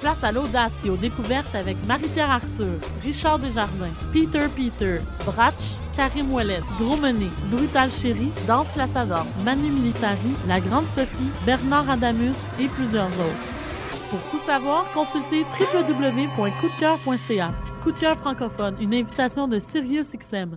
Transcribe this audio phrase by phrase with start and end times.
[0.00, 6.32] Place à l'audace et aux découvertes avec Marie-Pierre Arthur, Richard Desjardins, Peter Peter, Bratch, Karim
[6.32, 13.06] Ouellet, Dromené, Brutal Chéri, Danse Lassador, Manu Militari, La Grande Sophie, Bernard Adamus et plusieurs
[13.06, 13.54] autres.
[14.10, 17.52] Pour tout savoir, consultez www.coupdecoeur.ca.
[17.82, 20.56] Coup de cœur francophone, une invitation de SiriusXM.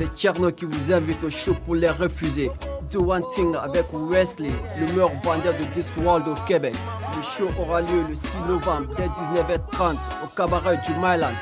[0.00, 2.50] C'est Tcherno qui vous invite au show pour les refuser.
[2.90, 4.48] Do One Thing avec Wesley,
[4.80, 6.74] le meilleur vendeur de Discworld au Québec.
[7.14, 11.36] Le show aura lieu le 6 novembre dès 19h30 au cabaret du Myland.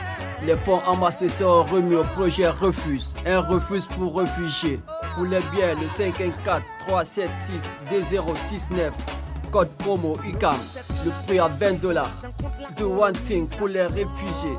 [0.44, 4.80] Les fonds amassés seront remis au projet Refuse, un refuse pour réfugiés.
[5.14, 8.90] Pour les billets, le 514 376 D069
[9.52, 10.56] code promo UCAM.
[11.04, 12.22] Le prix à 20 dollars.
[12.76, 14.58] Do One Thing pour les réfugiés.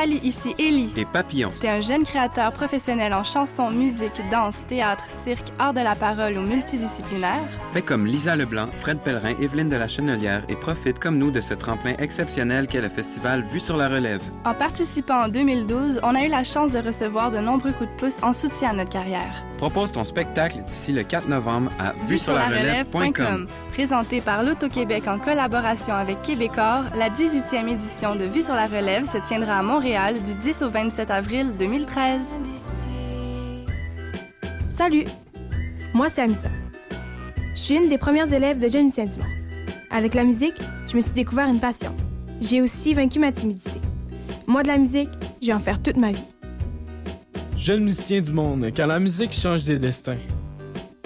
[0.00, 0.92] Salut, ici Ellie.
[0.96, 1.50] et Papillon.
[1.60, 6.38] T'es un jeune créateur professionnel en chanson, musique, danse, théâtre, cirque, art de la parole
[6.38, 7.48] ou multidisciplinaire.
[7.72, 11.40] Fais comme Lisa Leblanc, Fred Pellerin, Evelyne de la Chenelière et profite comme nous de
[11.40, 14.22] ce tremplin exceptionnel qu'est le festival Vue sur la relève.
[14.44, 17.96] En participant en 2012, on a eu la chance de recevoir de nombreux coups de
[17.96, 19.47] pouce en soutien à notre carrière.
[19.58, 23.48] Propose ton spectacle d'ici le 4 novembre à vue sur la relève.com.
[23.72, 29.10] Présenté par l'Auto-Québec en collaboration avec Québecor, la 18e édition de Vue sur la relève
[29.10, 32.36] se tiendra à Montréal du 10 au 27 avril 2013.
[34.68, 35.06] Salut,
[35.92, 36.50] moi c'est Amissa.
[37.52, 39.26] Je suis une des premières élèves de Jeune Saint-Dumont.
[39.90, 41.92] Avec la musique, je me suis découvert une passion.
[42.40, 43.80] J'ai aussi vaincu ma timidité.
[44.46, 45.10] Moi de la musique,
[45.42, 46.24] je vais en faire toute ma vie.
[47.58, 50.16] Jeunes musiciens du monde, car la musique change des destins.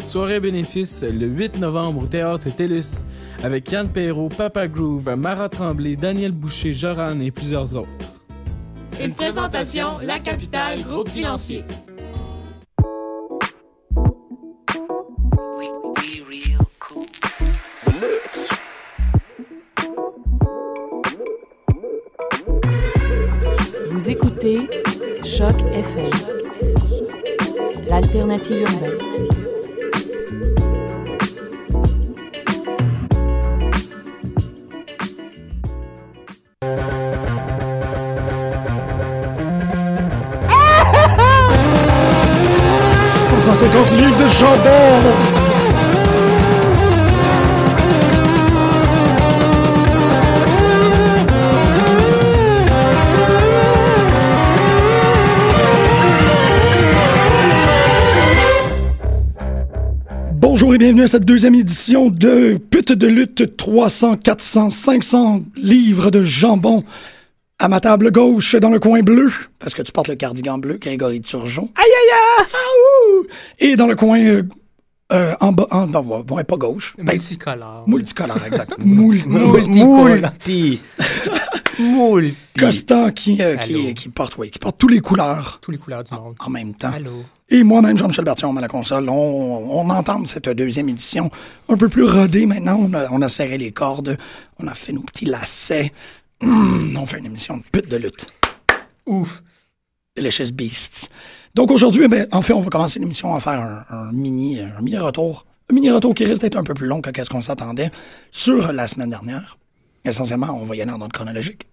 [0.05, 3.05] Soirée bénéfice le 8 novembre au Théâtre TELUS
[3.43, 7.89] avec Yann Perrault, Papa Groove, Mara Tremblay, Daniel Boucher, Joran et plusieurs autres.
[9.03, 11.65] Une présentation, La Capitale, groupe financier.
[23.91, 24.69] Vous écoutez
[25.33, 26.11] Choc FM,
[27.89, 29.13] l'alternative urbaine.
[43.97, 45.52] livres de.
[60.55, 66.11] Bonjour et bienvenue à cette deuxième édition de Pute de lutte 300, 400, 500 livres
[66.11, 66.85] de jambon.
[67.59, 70.77] À ma table gauche, dans le coin bleu, parce que tu portes le cardigan bleu,
[70.77, 71.71] Grégory Turgeon.
[71.75, 73.29] Aïe aïe aïe!
[73.61, 74.43] Et dans le coin euh,
[75.11, 76.97] euh, en bas, en, non, bon, pas gauche.
[76.99, 77.85] Ben, Multicolore.
[77.87, 78.73] multicolore, exact.
[78.79, 79.27] Multi.
[79.29, 79.83] Multi.
[79.83, 80.81] Multi.
[82.59, 86.15] Constant qui, euh, qui, porte, oui, qui porte tous les couleurs Tous les couleurs du
[86.15, 86.35] monde.
[86.39, 86.93] en même temps.
[86.93, 87.25] Allô.
[87.49, 91.31] Et moi-même, Jean-Michel Bertillon, à la console, on, on entame cette deuxième édition
[91.69, 92.79] un peu plus rodée maintenant.
[92.81, 94.17] On a, on a serré les cordes,
[94.59, 95.93] on a fait nos petits lacets.
[96.43, 98.27] Hum, on fait une émission de pute de lutte.
[99.07, 99.43] Ouf.
[100.17, 101.11] Delicious Beasts.
[101.55, 104.81] Donc aujourd'hui, ben, en fait, on va commencer l'émission à faire un, un mini, un
[104.81, 105.45] mini retour.
[105.71, 107.91] Un mini retour qui risque d'être un peu plus long que ce qu'on s'attendait
[108.31, 109.59] sur la semaine dernière.
[110.05, 111.69] Essentiellement, on va y aller en ordre chronologique.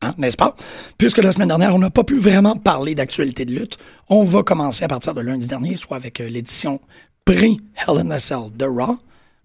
[0.00, 0.54] Hein, n'est-ce pas?
[0.96, 3.78] Puisque la semaine dernière, on n'a pas pu vraiment parler d'actualité de lutte,
[4.08, 6.80] on va commencer à partir de lundi dernier, soit avec euh, l'édition
[7.24, 8.96] pré-Hell in a Cell de Raw,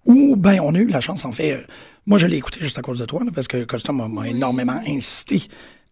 [0.05, 1.61] où, ben, on a eu la chance, en fait, euh,
[2.05, 4.79] moi je l'ai écouté juste à cause de toi, là, parce que Custom m'a- énormément
[4.85, 5.41] incité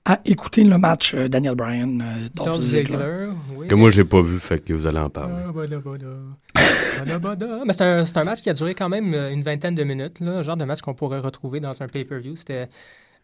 [0.06, 2.98] à écouter le match euh, Daniel Bryan, euh, Dolph Dolph Ziggler.
[2.98, 3.68] Ziggler, oui.
[3.68, 5.34] Que moi, j'ai pas vu, fait que vous allez en parler.
[6.56, 6.64] Ah.
[7.66, 10.44] Mais c'est un, match qui a duré quand même une vingtaine de minutes, là, le
[10.44, 12.36] genre de match qu'on pourrait retrouver dans un pay-per-view.
[12.36, 12.70] C'était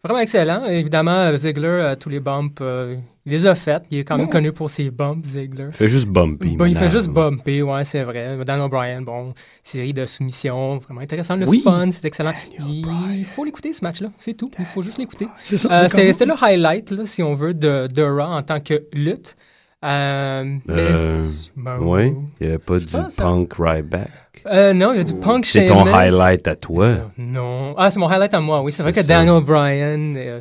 [0.04, 0.64] vraiment excellent.
[0.66, 2.96] Évidemment, Ziggler, euh, tous les bumps, euh,
[3.26, 3.82] il les a faits.
[3.90, 4.32] Il est quand même Ouais.
[4.32, 5.66] connu pour ses bumps, Ziggler.
[5.68, 6.56] Il fait juste bumpy.
[6.56, 8.38] Bon, il fait juste bumper, ouais, c'est vrai.
[8.44, 11.36] Dan O'Brien, bon, série de soumissions, vraiment intéressant.
[11.36, 11.60] Le Oui.
[11.62, 12.32] fun, c'est excellent.
[12.58, 14.50] Il faut l'écouter, ce match-là, c'est tout.
[14.58, 15.28] Il faut juste l'écouter.
[15.42, 18.60] C'est ça, Euh, C'était le highlight, là, si on veut, de, de Raw en tant
[18.60, 19.36] que lutte.
[19.84, 21.22] Euh, mais Euh,
[21.56, 23.22] ben, oui, il n'y avait pas du pense, hein.
[23.22, 24.10] punk right back.
[24.46, 26.88] Euh, non, il y a du punk C'est ton highlight à toi?
[27.16, 27.74] Non.
[27.76, 28.72] Ah, c'est mon highlight à moi, oui.
[28.72, 29.06] C'est vrai que ça.
[29.06, 30.40] Daniel Bryan euh,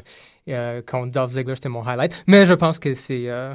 [0.50, 2.24] euh, contre Dolph Ziggler, c'était mon highlight.
[2.28, 3.54] Mais je pense que c'est euh,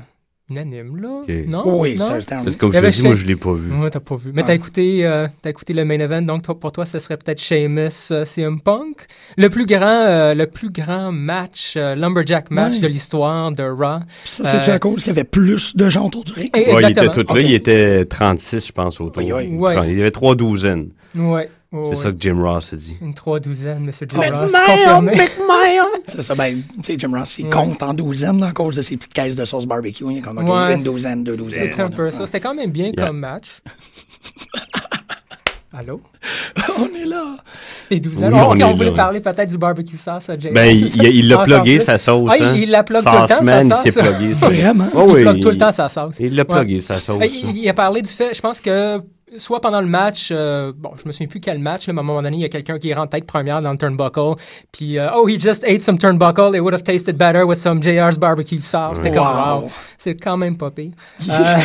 [0.52, 1.22] unanime, là.
[1.46, 1.78] Non?
[1.80, 2.06] Oui, non?
[2.06, 2.26] un- Parce
[2.56, 3.72] que comme y je te avait dis, moi, je l'ai pas vu.
[3.72, 4.30] Ouais, t'as pas vu.
[4.34, 7.16] Mais t'as écouté, euh, t'as écouté le main event, donc toi- pour toi, ce serait
[7.16, 9.06] peut-être Sheamus euh, CM Punk.
[9.36, 14.00] Le plus grand, euh, le plus grand match, euh, lumberjack match de l'histoire de Raw.
[14.22, 16.50] Puis ça, c'est-tu Euh, à cause qu'il y avait plus de gens autour du ring?
[16.56, 17.24] Et- Ouais, il était tout là.
[17.28, 17.38] Ok.
[17.40, 19.22] Il était 36, je pense, autour.
[19.22, 19.48] Oui, oui.
[19.56, 19.90] Ouais.
[19.90, 20.90] Il y avait trois douzaines.
[21.16, 21.48] Ouais.
[21.88, 22.96] C'est ça que Jim Ross a dit.
[23.00, 24.52] Une trois douzaine, Monsieur Jim Ross.
[24.52, 25.12] confirmé.
[26.08, 27.50] C'est ça, ben, tu sais, Jim Ross, il Ouais.
[27.50, 30.04] compte en douzaines là, à cause de ses petites caisses de sauce barbecue.
[30.10, 31.70] Il y a comme Ouais, une douzaine, deux douzaines.
[31.70, 32.20] C'était un peu douzaines.
[32.20, 32.26] ça.
[32.26, 33.06] C'était quand même bien Yeah.
[33.06, 33.60] comme match.
[35.74, 36.02] Allô?
[36.78, 37.36] On est là.
[37.90, 38.34] Les douzaines.
[38.34, 38.96] Oui, Oh, on voulait là.
[38.96, 40.50] parler peut-être du barbecue sauce à Jay.
[40.50, 42.54] Ben, il- il- il l'a plugué, sa sauce, Ah, il- hein.
[42.56, 43.82] il la plug tout le temps, sa il sauce.
[43.82, 44.48] s'est plugué, ça.
[44.50, 44.88] Vraiment?
[44.94, 46.16] Oh, il oui, plug tout le temps sa sauce.
[46.20, 46.56] Il l'a Ouais.
[46.58, 47.18] plugué, sa sauce.
[47.22, 49.00] Il, il a parlé du fait, je pense que
[49.36, 52.02] soit pendant le match, euh, bon, je me souviens plus quel match, là, mais à
[52.02, 54.34] un moment donné, il y a quelqu'un qui rentre tête première dans le turnbuckle,
[54.72, 57.82] puis euh, oh, he just ate some turnbuckle, it would have tasted better with some
[57.82, 58.96] JR's barbecue sauce.
[58.96, 59.62] C'était comme Wow.
[59.62, 60.92] wow, c'est quand même pas pire.
[61.30, 61.56] Euh,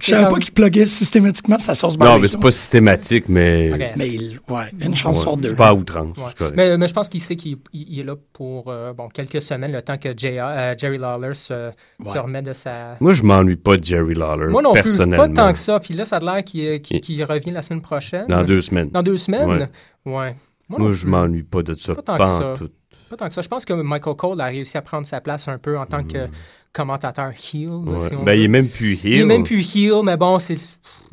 [0.00, 2.22] Je savais comme- pas qu'il pluguait systématiquement sa sauce Non, barbecue.
[2.22, 3.92] mais c'est pas systématique, mais.
[3.96, 5.48] Mais il, ouais, une chance Ouais, sur deux.
[5.48, 6.16] C'est pas à outrance.
[6.16, 6.24] Ouais.
[6.28, 6.54] c'est correct.
[6.56, 9.42] Mais, mais je pense qu'il sait qu'il il- il est là pour euh, bon, quelques
[9.42, 11.70] semaines, le temps que JR, euh, Jerry Lawler se,
[12.06, 12.96] se remet de sa.
[13.00, 14.48] Moi, je m'ennuie pas de Jerry Lawler.
[14.50, 15.28] Moi non plus, personnellement.
[15.28, 15.78] pas tant que ça.
[15.80, 18.26] Puis là, ça a l'air qu'il qu'il- revient la semaine prochaine.
[18.28, 18.88] Dans deux semaines.
[18.88, 19.48] Dans deux semaines?
[19.48, 19.68] Ouais.
[20.06, 20.36] Ouais.
[20.68, 21.10] Moi, non je plus.
[21.10, 21.94] m'ennuie pas de ça.
[21.94, 22.54] Pas tant pas que ça.
[22.64, 22.70] tout.
[23.10, 23.42] Pas tant que ça.
[23.42, 26.04] Je pense que Michael Cole a réussi à prendre sa place un peu en tant
[26.04, 26.28] que
[26.72, 27.68] commentateur heel.
[27.68, 28.08] Ouais.
[28.08, 29.12] si Ben, il est même plus heel.
[29.12, 30.56] Il est même plus heel, mais bon, c'est.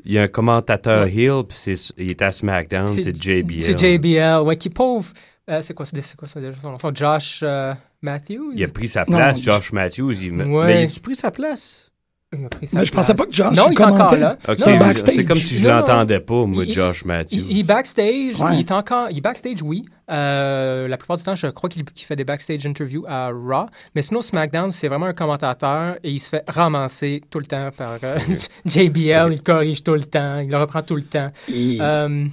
[0.06, 3.62] Il y a un commentateur heel, puis c'est- il est à SmackDown, c'est JBL.
[3.62, 5.12] C'est JBL, ouais, qui pauvre.
[5.50, 6.77] euh, c'est quoi, c'est c'est quoi ça déjà son nom?
[6.94, 8.51] Josh euh, Matthews?
[8.56, 10.13] Il a pris sa place, Josh Matthews.
[10.21, 10.33] Il...
[10.44, 10.65] Ouais.
[10.65, 11.86] Mais il a pris sa place?
[12.33, 14.35] Mais je pensais pas que Josh Non, il est encore là.
[14.45, 17.38] C'est comme si je l'entendais pas, moi, Il- Josh Matthews.
[17.50, 18.56] Il, il backstage, Ouais.
[18.56, 19.85] il est encore, il backstage, oui.
[20.12, 23.68] Euh, la plupart du temps, je crois qu'il fait des backstage interviews à Raw.
[23.95, 27.69] Mais sinon, SmackDown, c'est vraiment un commentateur et il se fait ramasser tout le temps
[27.75, 28.18] par euh,
[28.65, 29.31] JBL.
[29.31, 31.31] Il corrige tout le temps, il le reprend tout le temps.
[31.53, 32.25] Et- Euh,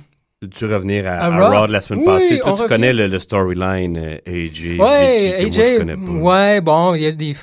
[0.52, 1.67] Tu revenir à, À à Raw?
[1.69, 2.38] De la semaine Oui, passée?
[2.40, 2.67] Toi, tu revient.
[2.69, 6.11] connais le, le storyline euh, AJ, ouais, Vicky, que AJ, moi, je connais pas.
[6.12, 7.35] ouais, bon, il y a des,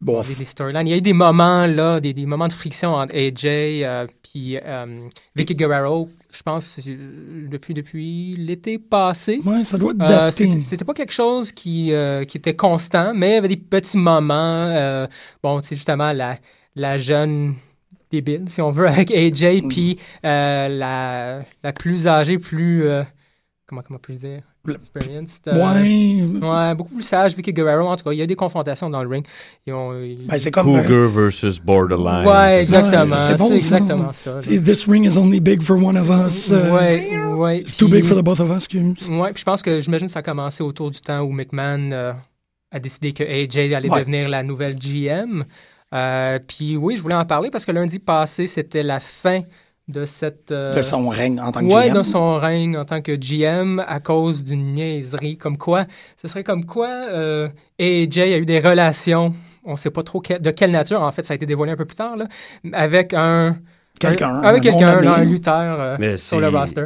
[0.00, 0.20] Bon.
[0.20, 0.86] des, des storylines.
[0.86, 4.06] Il y a eu des moments, là, des, des moments de friction entre AJ euh,
[4.22, 4.86] puis euh,
[5.34, 9.40] Vicky Guerrero, je pense, euh, depuis, depuis l'été passé.
[9.44, 10.60] Ouais, ça doit Euh, dater.
[10.60, 13.96] c'était pas quelque chose qui, euh, qui était constant, mais il y avait des petits
[13.98, 14.34] moments.
[14.68, 15.06] euh,
[15.42, 16.38] bon, tu sais, justement, la,
[16.76, 17.56] la jeune
[18.10, 22.84] débile, si on veut, avec AJ, puis euh, la, la plus âgée, plus.
[22.84, 23.02] euh,
[23.66, 24.42] comment, comment plus dire?
[24.74, 25.48] Experienced.
[25.48, 26.46] euh, Ouais.
[26.48, 27.86] Ouais, beaucoup plus sage, Vicky Guerrero.
[27.88, 29.24] En tout cas, il y a des confrontations dans le ring.
[29.66, 30.68] Ils ont, ils- Ben, c'est comme.
[30.68, 32.26] euh, Cougar versus Borderline.
[32.26, 32.78] Ouais, c'est ça.
[32.80, 33.16] exactement.
[33.16, 33.76] c'est bon, c'est ça.
[33.76, 34.42] exactement ça.
[34.42, 36.50] sais, This ring is only big for one of us.
[36.52, 37.58] euh, Ouais, ouais.
[37.60, 39.08] It's too puis- big for the both of us, excuse.
[39.08, 41.90] Ouais, puis je pense que j'imagine que ça a commencé autour du temps où McMahon
[41.92, 42.12] euh,
[42.70, 44.00] a décidé que AJ allait Ouais.
[44.00, 45.44] devenir la nouvelle GM.
[45.94, 49.40] Euh, puis oui, je voulais en parler parce que lundi passé, c'était la fin
[49.88, 50.50] de cette.
[50.52, 51.96] euh, De son règne en tant que ouais, GM.
[51.96, 55.36] de son règne en tant que GM à cause d'une niaiserie.
[55.38, 55.86] Comme quoi,
[56.20, 57.48] ce serait comme quoi euh,
[57.80, 61.10] AJ a eu des relations, on ne sait pas trop que- de quelle nature, en
[61.10, 62.26] fait, ça a été dévoilé un peu plus tard, là,
[62.72, 63.56] avec un.
[63.98, 66.84] Quelqu'un, un- avec un quelqu'un, un lutteur euh, sur le roster.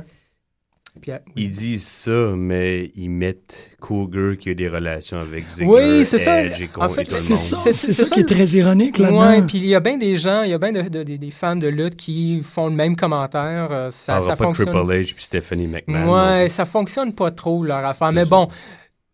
[1.08, 6.04] Euh, Ils disent ça, mais ils mettent Cougar qui a des relations avec Ziggler, Oui,
[6.06, 6.42] c'est ça.
[6.44, 7.38] Edge et con- En et fait, tout le C'est monde.
[7.38, 9.28] ça, C'est- c'est c'est ça ça qui est très ironique là-dedans.
[9.30, 11.18] Ouais, puis il y a bien des gens, il y a bien de, de- des-
[11.18, 13.68] des fans de lutte qui font le même commentaire.
[13.70, 14.66] euh, ça, Parlera ça pas fonctionne.
[14.70, 16.38] Triple H puis Stephanie McMahon.
[16.40, 18.08] Ouais, ça fonctionne pas trop leur affaire.
[18.08, 18.30] C'est Mais ça.
[18.30, 18.48] bon,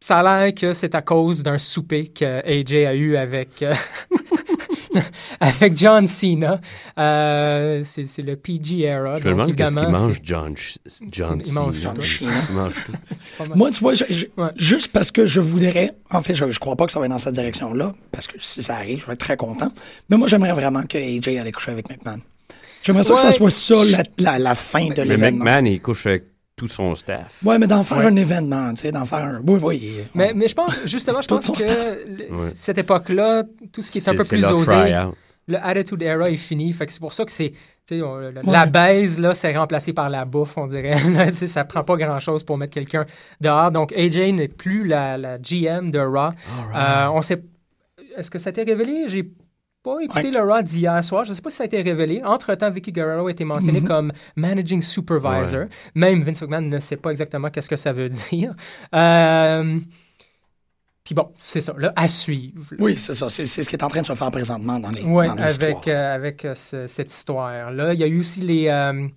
[0.01, 3.75] ça a l'air que c'est à cause d'un souper que AJ a eu avec, euh,
[5.41, 6.61] avec John Cena.
[6.99, 9.17] Euh, c'est c'est le PG era.
[9.17, 10.55] Je me demande qu'est-ce qu'il mange, John,
[11.11, 11.95] John il mange Cena.
[12.49, 12.93] Il mange tout.
[13.45, 13.57] mal.
[13.57, 14.51] Moi, tu vois, je- je- Ouais.
[14.57, 17.13] juste parce que je voudrais, en fait, je, je crois pas que ça va être
[17.13, 19.71] dans cette direction-là, parce que si ça arrive, je vais être très content.
[20.09, 22.21] Mais moi, j'aimerais vraiment que AJ allait coucher avec McMahon.
[22.83, 23.33] J'aimerais ça que ça Ouais.
[23.33, 24.03] soit ça la,
[24.33, 25.45] la, la fin de Mais l'événement.
[25.45, 26.25] McMahon, il couche avec
[26.59, 27.41] tout son staff.
[27.43, 28.05] Ouais, mais d'en faire Ouais.
[28.07, 29.41] un événement, tu sais, d'en faire un.
[29.47, 29.95] Oui, oui.
[30.15, 32.51] Mais, mais je pense, justement, je pense que le- Ouais.
[32.55, 34.95] cette époque-là, tout ce qui est un peu plus osé,
[35.51, 36.71] le Attitude Era est fini.
[36.75, 37.53] Fait que c'est pour ça que c'est.
[37.87, 38.43] tu sais, on- la- Ouais.
[38.53, 40.99] La baise, là, c'est remplacé par la bouffe, on dirait.
[41.33, 43.07] Ça prend pas grand-chose pour mettre quelqu'un
[43.41, 43.71] dehors.
[43.71, 46.33] Donc, AJ n'est plus la, la GM de Raw.
[46.75, 47.43] Euh, on sait.
[48.19, 49.05] Est-ce que ça a été révélé?
[49.07, 49.31] J'ai
[49.97, 50.39] pas écouté Ouais.
[50.39, 51.25] le Raw d'hier soir.
[51.25, 52.23] Je sais pas si ça a été révélé.
[52.25, 53.89] Entre-temps, Vicky Guerrero a été mentionné Mhm.
[53.89, 55.67] comme Managing Supervisor.
[55.95, 58.55] Même Vince McMahon ne sait pas exactement qu'est-ce que ça veut dire.
[58.95, 59.79] Euh,
[61.05, 62.75] Puis bon, c'est ça, là, à suivre.
[62.79, 63.31] Oui, c'est ça.
[63.31, 66.15] C'est ce qui est en train de se faire présentement dans les, Oui, avec, euh,
[66.15, 67.95] avec euh, ce- cette histoire-là.
[67.95, 69.09] Il y a eu aussi les, euh,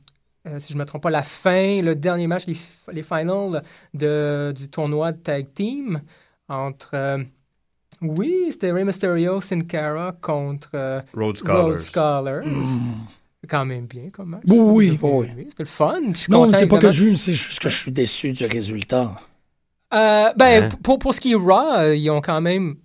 [0.48, 2.56] euh, si je ne me trompe pas, la fin, le dernier match, les,
[2.94, 3.62] les finals
[3.94, 6.02] de, du tournoi de tag team
[6.48, 6.92] entre.
[6.94, 7.18] euh,
[8.02, 11.64] oui, c'était Rey Mysterio, Sin Cara contre euh, Rhodes Scholars.
[11.66, 12.46] Rhodes Scholars.
[12.46, 13.48] Mm.
[13.50, 14.44] Quand même bien comme match.
[14.48, 15.28] Oui, oui, C'était- oui.
[15.50, 16.00] C'était le fun.
[16.14, 19.12] Je suis Non, c'est pas que je, c'est juste que je suis déçu du résultat.
[19.94, 20.70] Euh, ben, Hein?
[20.84, 22.76] pour, pour ce qui est Raw, euh, ils ont quand même.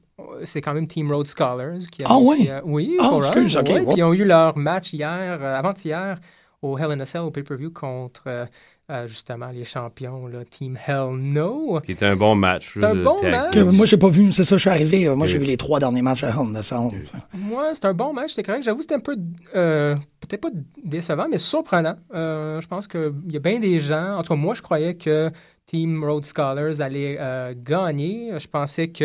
[0.44, 2.48] C'est quand même Team Road Scholars qui a Ah réussi oui?
[2.50, 3.86] à- Oui, Ah, pour Raw, excuse, ok, ouais, wow.
[3.92, 6.18] Puis ils ont eu leur match hier, euh, avant-hier,
[6.62, 8.46] au Hell in a Cell, au pay-per-view, contre euh,
[8.90, 11.80] euh, justement les champions, là, Team Hell No.
[11.84, 12.72] Qui était un bon match.
[12.74, 13.52] C'est un bon match.
[13.52, 15.08] Que moi, j'ai pas vu, c'est ça, je suis arrivé.
[15.08, 16.78] euh, Moi, j'ai vu les trois derniers matchs à Hell in a Cell.
[17.34, 18.62] Moi, c'est un bon match, c'est correct.
[18.62, 19.16] J'avoue, c'était un peu,
[19.54, 20.50] euh, peut-être pas
[20.84, 21.96] décevant, mais surprenant.
[22.14, 24.94] Euh, je pense qu'il y a bien des gens, en tout cas, moi, je croyais
[24.94, 25.30] que
[25.66, 28.30] Team Road Scholars allait euh, gagner.
[28.38, 29.04] Je pensais que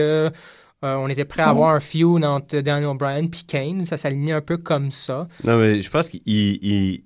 [0.83, 1.51] euh, on était prêt à Oh.
[1.51, 3.85] avoir un feud entre Daniel Bryan et Kane.
[3.85, 5.27] Ça s'alignait un peu comme ça.
[5.43, 7.01] Non, mais je pense qu'il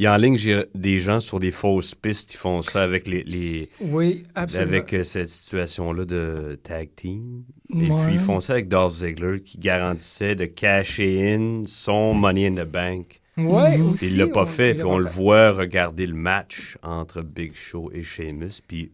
[0.00, 2.34] il, enligne j'ai- des gens sur des fausses pistes.
[2.34, 4.70] Ils font ça avec les, les Oui, absolument.
[4.72, 7.42] avec euh, cette situation-là de tag team.
[7.74, 12.46] Et puis ils font ça avec Dolph Ziggler qui garantissait de cacher in son Money
[12.46, 13.20] in the Bank.
[13.36, 13.92] Ouais, Mhm.
[13.92, 14.06] aussi.
[14.12, 14.74] Il l'a pas on- fait.
[14.74, 18.60] Puis on le voit regarder le match entre Big Show et Sheamus.
[18.66, 18.90] Puis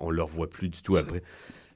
[0.00, 1.22] on le revoit plus du tout après.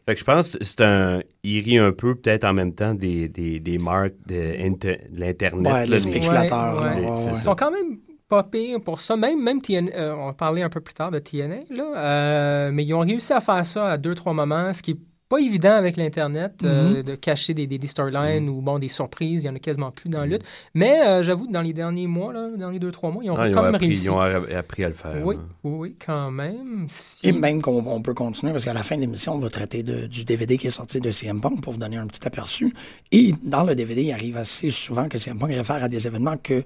[0.07, 1.21] Fait que je pense que c'est un.
[1.43, 5.19] Il rit un peu, peut-être en même temps, des, des, des marques de, inter- de
[5.21, 5.67] l'Internet.
[5.73, 6.81] Ouais, là, les spéculateurs.
[6.81, 7.01] Ouais, là, ouais.
[7.11, 7.33] ouais, c'est ouais.
[7.35, 9.17] Ils sont quand même pas pires pour ça.
[9.17, 12.71] Même, même TN, euh, on va parler un peu plus tard de TNA, là, euh,
[12.73, 15.39] mais ils ont réussi à faire ça à deux, trois moments, ce qui est pas
[15.39, 17.03] évident avec l'Internet, euh, Mhm.
[17.03, 18.49] de cacher des, des, des storylines Mhm.
[18.49, 19.43] ou bon, des surprises.
[19.43, 20.43] Il y en a quasiment plus dans la lutte.
[20.73, 23.31] Mais euh, j'avoue que dans les derniers mois, là, dans les deux, trois mois, ils
[23.33, 24.05] ont Ah, ils, quand ont même appris, réussi.
[24.05, 25.17] ils ont appris à le faire.
[25.25, 25.45] Oui, hein.
[25.65, 26.87] oui, oui, quand même.
[26.89, 29.51] Si- Et même qu'on on peut continuer, parce qu'à la fin de l'émission, on va
[29.51, 32.25] traiter de- du DVD qui est sorti de CM Punk pour vous donner un petit
[32.25, 32.73] aperçu.
[33.11, 36.37] Et dans le DVD, il arrive assez souvent que CM Punk réfère à des événements
[36.41, 36.63] que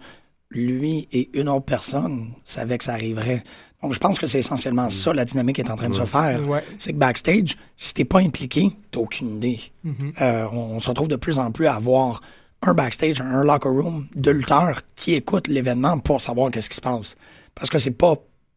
[0.51, 3.43] lui et une autre personne savaient que ça arriverait.
[3.83, 6.05] Donc, je pense que c'est essentiellement ça, la dynamique qui est en train de se
[6.05, 6.47] faire.
[6.49, 6.63] Ouais.
[6.79, 9.59] C'est que backstage, si t'es pas impliqué, t'as aucune idée.
[9.85, 10.13] Mhm.
[10.21, 12.21] Euh, on, on se retrouve de plus en plus à avoir
[12.63, 16.81] un backstage, un locker room de lutteurs qui écoutent l'événement pour savoir qu'est-ce qui se
[16.83, 17.17] passe.
[17.55, 18.17] Parce que c'est pas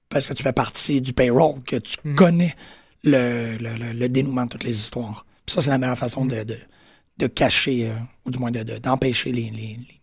[0.09, 2.15] parce que tu fais partie du payroll que tu Mhm.
[2.15, 2.55] connais
[3.03, 5.25] le, le- le- le dénouement de toutes les histoires.
[5.45, 6.57] Puis ça, c'est la meilleure façon de, de,
[7.17, 7.93] de cacher, euh,
[8.25, 10.01] ou du moins de- de- d'empêcher les, les, les-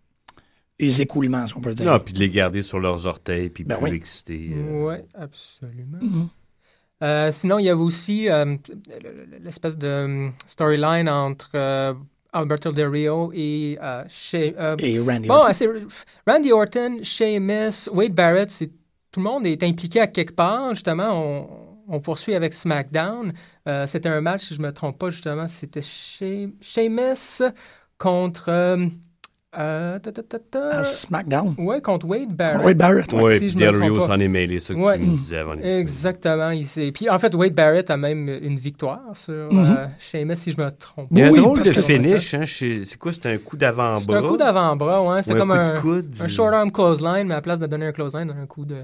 [0.81, 1.91] les écoulements, si on peut dire.
[1.91, 3.97] Non, puis de les garder sur leurs orteils, puis Ben plus oui.
[3.97, 4.51] excités.
[4.57, 4.89] euh.
[4.89, 5.99] Oui, absolument.
[6.01, 6.29] Mhm.
[7.03, 8.57] Euh, sinon, il y avait aussi euh,
[9.43, 11.95] l'espèce de storyline entre euh,
[12.33, 15.53] Alberto Del Rio et euh, euh, Et Randy Bon, Orton.
[15.53, 15.69] c'est
[16.27, 18.71] Randy Orton, Sheamus, Wade Barrett, c'est
[19.13, 20.75] tout le monde est impliqué à quelque part.
[20.75, 21.49] Justement, on,
[21.89, 23.33] on poursuit avec SmackDown.
[23.67, 27.43] Euh, c'était un match, si je me trompe pas, justement, c'était Shea- Sheamus
[27.99, 28.51] contre.
[29.59, 30.69] Euh, euh, ta, ta, ta, ta.
[30.79, 31.55] À SmackDown.
[31.59, 32.65] Ouais, contre Wade Barrett.
[32.65, 33.23] Wade Barrett, ouais.
[33.23, 34.07] Oui, Si puis je me Del trompe Rio pas.
[34.07, 34.99] s'en est mêlé, ça que Ouais.
[34.99, 35.55] tu me disais avant.
[35.55, 36.51] Exactement.
[36.51, 39.77] Il s'est- Puis en fait, Wade Barrett a même une victoire sur Mhm.
[39.79, 42.43] euh, Sheamus, si je me trompe Il y a un Oui, drôle de finish, hein,
[42.47, 44.01] c'est quoi, c'était un coup d'avant-bras?
[44.21, 45.23] C'est un coup d'avant-bras, ouais.
[45.23, 46.15] C'était comme coup de un, coude?
[46.21, 48.77] un short arm clothesline, mais à la place de donner un clothesline, un coup de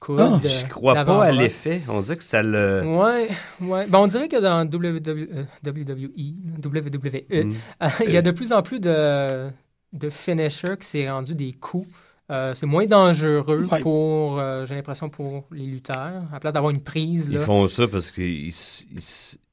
[0.00, 0.40] coude.
[0.40, 1.80] De- Je crois pas à l'effet.
[1.88, 2.82] On dirait que ça le...
[2.84, 3.26] Ouais,
[3.60, 3.86] ouais.
[3.88, 7.52] Ben, on dirait que dans WWE, euh, WWE, WWE, Mm.
[7.82, 9.48] euh, il y a de plus en plus de,
[9.92, 11.88] de finishers qui s'est rendu des coups.
[12.28, 13.80] Euh, c'est moins dangereux Ouais.
[13.80, 15.96] pour, euh, j'ai l'impression, pour les lutteurs.
[16.30, 18.50] À la place d'avoir une prise, Ils font ça parce qu'ils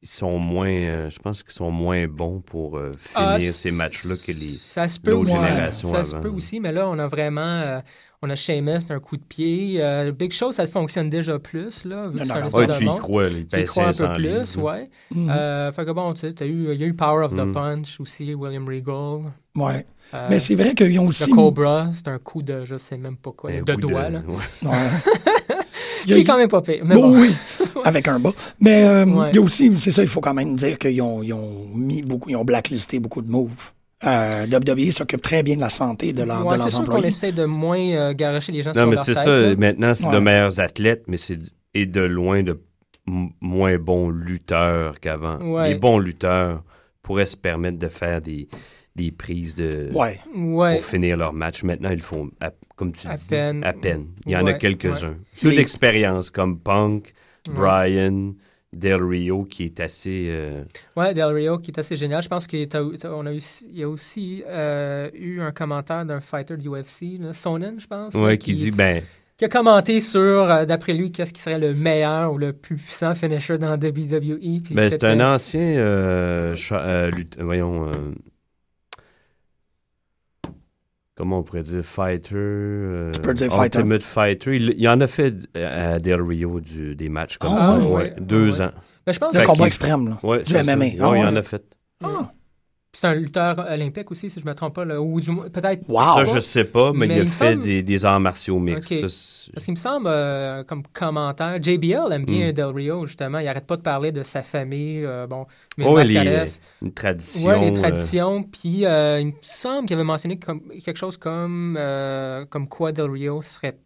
[0.02, 0.70] sont moins...
[0.72, 4.32] euh, je pense qu'ils sont moins bons pour euh, Ah, finir c- ces matchs-là que
[4.32, 4.58] les...
[4.58, 6.24] Se l'autre génération Ça se avant.
[6.24, 7.52] peut aussi, mais là, on a vraiment.
[8.26, 9.76] On a Sheamus, c'est un coup de pied.
[9.80, 12.08] Euh, Big Show, ça fonctionne déjà plus, là.
[12.08, 12.58] Vu que Non, c'est non, un non.
[12.58, 14.90] Ouais, de tu y crois, il Tu y pèse crois un peu 500 plus, ouais.
[15.14, 15.30] Mhm.
[15.30, 17.42] Euh, fait que bon, tu sais, t'as eu, il y a eu Power of the
[17.46, 17.52] Mm.
[17.52, 19.32] Punch aussi, William Regal.
[19.56, 19.86] Ouais.
[20.14, 21.30] Euh, Mais c'est vrai qu'ils ont aussi.
[21.30, 24.22] Le Cobra, c'est un coup de, je sais même pas quoi, Un de doigt, là.
[24.28, 24.70] ouais.
[24.70, 24.74] Ouais.
[26.08, 26.82] Ce qui est quand même pas pire.
[26.86, 27.22] Mais Bon, bon.
[27.22, 27.34] oui,
[27.86, 28.34] avec un bas.
[28.60, 29.30] Mais euh, Ouais.
[29.32, 31.66] il y a aussi, c'est ça, il faut quand même dire qu'ils ont, ils ont
[31.74, 33.72] mis beaucoup, ils ont blacklisté beaucoup de moves.
[34.06, 36.80] Euh, WWE s'occupe très bien de la santé de, leur, Ouais, de c'est leurs sûr
[36.80, 37.08] qu'on employés.
[37.08, 39.40] essaie de moins euh, garocher les gens Non, sur mais c'est ça.
[39.40, 39.56] là.
[39.56, 40.14] Maintenant, c'est Ouais.
[40.14, 41.40] de meilleurs athlètes, mais c'est
[41.74, 42.60] est de loin de
[43.06, 45.38] moins bon lutteur qu'avant.
[45.40, 45.70] Ouais.
[45.70, 46.64] Les bons lutteurs
[47.02, 48.48] pourraient se permettre de faire des,
[48.96, 50.20] des prises de Ouais.
[50.36, 50.78] Ouais.
[50.78, 51.64] pour finir leur match.
[51.64, 53.64] Maintenant, ils le font, à- comme tu À dis, peine.
[53.64, 54.08] à peine.
[54.26, 55.10] Il y en a quelques-uns.
[55.10, 55.16] ouais.
[55.34, 57.14] Ceux Les- d'expérience, comme Punk,
[57.48, 57.54] Ouais.
[57.56, 58.34] Brian,
[58.74, 60.28] Del Rio, qui est assez...
[60.30, 60.64] euh,
[60.96, 62.22] Ouais, Del Rio, qui est assez génial.
[62.22, 62.98] Je pense qu'il y a eu,
[63.70, 67.88] il y a aussi euh, eu un commentaire d'un fighter de UFC, là, Sonnen, je
[67.88, 68.14] pense.
[68.16, 69.02] ouais, là, qui dit, ben...
[69.38, 72.76] qui a commenté sur, euh, d'après lui, qu'est-ce qui serait le meilleur ou le plus
[72.78, 74.62] puissant finisher dans WWE.
[74.72, 77.90] Ben, c'est un ancien, euh, cha- lutte- voyons,
[81.16, 83.80] comment on pourrait dire, fighter, euh, Tu peux dire fighter.
[83.80, 84.56] ultimate fighter.
[84.56, 87.78] Il, il en a fait euh, à Del Rio du- des matchs comme Ah, ça,
[87.78, 87.92] ouais.
[87.94, 88.66] ouais, deux Ouais.
[88.66, 88.72] ans.
[89.06, 90.20] Ben, je pense Le Fait combat extrême, là.
[90.24, 90.76] Ouais, Du c'est ça.
[90.76, 90.86] MMA.
[90.86, 91.64] Ouais, Ah, il en a fait.
[92.04, 92.32] Ah.
[92.96, 94.86] C'est un lutteur olympique aussi, si je ne me trompe pas.
[94.86, 95.84] là, ou du moins, peut-être.
[95.90, 96.14] Wow.
[96.16, 98.60] Ça, je sais pas, mais, Mais il a il fait semble- des, des arts martiaux
[98.60, 99.02] mixtes.
[99.54, 102.54] Parce qu'il me semble, euh, comme commentaire, JBL aime bien Mm.
[102.54, 103.40] Del Rio, justement.
[103.40, 105.04] Il arrête pas de parler de sa famille.
[105.04, 105.46] euh, bon,
[105.78, 106.44] mais Ouais, les-
[106.82, 107.50] une tradition.
[107.50, 108.44] Ouais, les euh, traditions.
[108.44, 112.92] Puis euh, il me semble qu'il avait mentionné comme, quelque chose comme, euh, comme quoi
[112.92, 113.78] Del Rio serait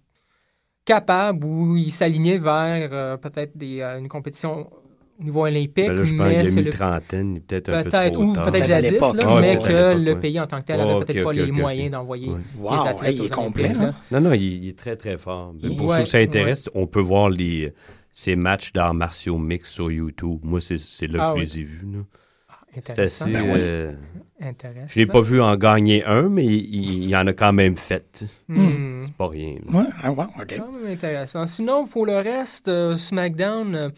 [0.85, 4.69] capable ou il s'alignait vers euh, peut-être des, euh, une compétition
[5.19, 5.87] au niveau olympique.
[5.87, 8.13] ben là, je pense mais qu'il a c'est mis le- trentaine, peut-être un peu Peut-être,
[8.13, 10.79] trop ou peut-être à jadis, là, Ah, mais que le pays en tant que tel
[10.79, 12.31] Oh, avait ok, peut-être pas les moyens d'envoyer.
[12.59, 13.93] Wow, les athlètes hey, il est complet, hein?
[14.11, 14.19] là.
[14.19, 15.53] Non, non, il, il est très, très fort.
[15.61, 16.23] Mais pour Ouais, ceux que ça ouais.
[16.25, 17.73] intéresse, on peut voir les,
[18.11, 20.39] ces matchs d'arts martiaux mix sur YouTube.
[20.43, 21.45] Moi, c'est c'est là Ah que je oui.
[21.45, 21.85] les ai vus.
[21.93, 21.99] là.
[22.73, 23.25] C'est Intéressant.
[23.25, 23.33] assez...
[23.33, 23.59] Ben oui.
[23.59, 23.91] euh,
[24.39, 24.85] Intéressant.
[24.87, 27.75] je n'ai pas vu en gagner un, mais il, il y en a quand même
[27.75, 28.23] fait.
[28.47, 29.01] Hmm.
[29.03, 29.55] C'est pas rien.
[29.73, 30.55] Ouais, ah, ouais, OK.
[30.59, 31.47] Quand même intéressant.
[31.47, 33.89] Sinon, pour le reste, euh, SmackDown, euh,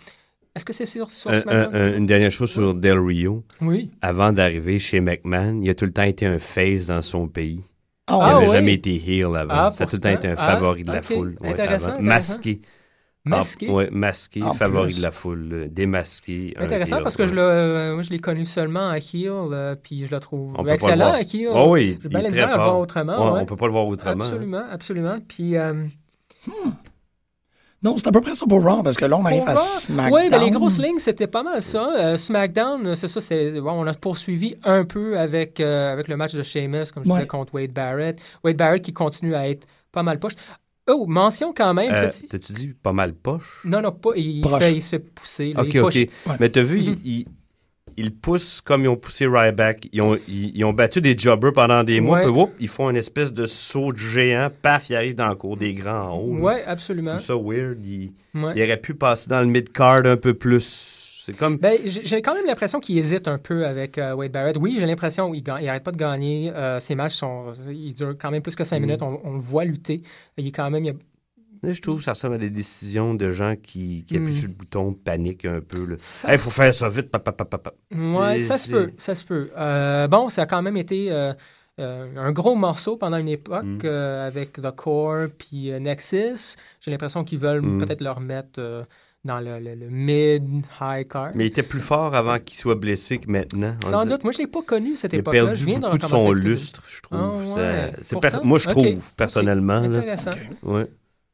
[0.59, 1.75] est-ce que c'est sur, sur Un- un- SmackDown?
[1.75, 1.87] un- ça?
[1.95, 3.43] une dernière chose sur Del Rio.
[3.61, 3.89] Oui.
[4.01, 7.63] Avant d'arriver chez McMahon, il a tout le temps été un face dans son pays.
[8.07, 8.51] Ah, il Ah, n'avait oui.
[8.53, 9.53] jamais été heel avant.
[9.53, 11.03] Ah, ça a tout le temps été un Ah, favori de la ok.
[11.03, 11.37] foule.
[11.41, 12.01] ouais, Intéressant.
[12.01, 12.61] Masqué.
[13.25, 13.67] Masqué?
[13.69, 14.97] Ah, ouais, masqué, En favori plus.
[14.97, 15.49] de la foule.
[15.51, 16.53] euh, Démasqué.
[16.57, 17.27] Intéressant heel, parce que ouais.
[17.27, 20.53] je l'ai, euh, moi, je l'ai connu seulement à Heel, euh, puis je le trouve
[20.53, 21.13] On peut pas le excellent voir.
[21.15, 21.49] à Heel.
[21.53, 22.65] Oh oui, J'ai il bien est la très misère à le fort.
[22.71, 23.25] voir autrement.
[23.27, 23.39] Ouais, ouais.
[23.41, 24.23] On peut pas le voir autrement.
[24.23, 24.27] hein.
[24.27, 25.17] Absolument, absolument.
[25.27, 25.83] Puis, euh,
[27.81, 29.53] Non, c'est à peu près ça pour Raw, parce que là, on arrive Pour à
[29.53, 30.13] Raw, SmackDown.
[30.24, 31.89] Oui, ben les grosses lignes, c'était pas mal ça.
[31.98, 36.18] Euh, SmackDown, c'est ça, c'est, bon, on a poursuivi un peu avec, euh, avec le
[36.18, 37.15] match de Sheamus, comme je Ouais.
[37.20, 38.20] disais, contre Wade Barrett.
[38.44, 40.33] Wade Barrett qui continue à être pas mal poche.
[40.89, 41.92] Oh, mention quand même.
[41.94, 43.61] Euh, petit- T'as-tu dit pas mal poche?
[43.63, 44.09] Non, non, pas.
[44.15, 45.53] Il, fait, il se fait pousser.
[45.53, 45.94] là, Ok, il ok.
[45.94, 46.09] Ouais.
[46.39, 46.98] Mais t'as vu, Mhm.
[47.05, 47.25] ils,
[48.00, 49.88] ils poussent comme ils ont poussé Ryback.
[49.92, 52.24] Ils ont, ils, ils ont battu des jobbers pendant des mois, Ouais.
[52.24, 54.50] puis whoop, ils font une espèce de saut de géant.
[54.62, 56.38] Paf, ils arrivent dans le cours des grands en haut.
[56.40, 57.16] Ouais, absolument.
[57.16, 57.77] Trouve ça weird.
[57.83, 58.53] Ils, Ouais.
[58.55, 60.96] ils auraient pu passer dans le mid-card un peu plus.
[61.25, 61.57] C'est comme...
[61.57, 64.57] Ben, j'ai quand même l'impression qu'il hésite un peu avec euh, Wade Barrett.
[64.59, 66.51] Oui, j'ai l'impression qu'il n'arrête pas de gagner.
[66.55, 68.85] Euh, ses matchs sont, ils durent quand même plus que cinq Mhm.
[68.85, 69.01] minutes.
[69.03, 70.01] On, on le voit lutter.
[70.38, 70.83] Il est quand même.
[70.83, 71.00] il y a- Là,
[71.63, 74.33] Je trouve que ça ressemble à des décisions de gens qui, qui appuient Mm.
[74.33, 75.98] sur le bouton, paniquent un peu.
[76.31, 77.09] Il faut faire ça vite.
[77.09, 77.74] pa, pa, pa, pa, pa.
[77.93, 79.50] Ouais, C'est- ça se peut, ça se peut.
[79.57, 81.33] Euh, bon, ça a quand même été euh,
[81.79, 83.79] euh, un gros morceau pendant une époque Mm.
[83.85, 86.55] euh, avec The Core puis Nexus.
[86.81, 87.79] J'ai l'impression qu'ils veulent Mm.
[87.85, 88.83] peut-être le remettre euh,
[89.25, 91.31] dans le, le- le mid-high card.
[91.35, 93.75] Mais il était plus fort avant qu'il soit blessé que maintenant.
[93.81, 94.24] Sans doute.
[94.24, 95.43] Moi, je ne l'ai pas connu cette Il a époque-là.
[95.45, 97.19] perdu Je viens beaucoup de son lustre, je trouve.
[97.19, 97.93] Ah, Ça- ouais.
[98.01, 98.29] c'est Pourtant?
[98.39, 99.81] per- Moi, je trouve, personnellement.
[99.81, 99.98] là.
[100.00, 100.31] Intéressant.
[100.63, 100.87] Ouais.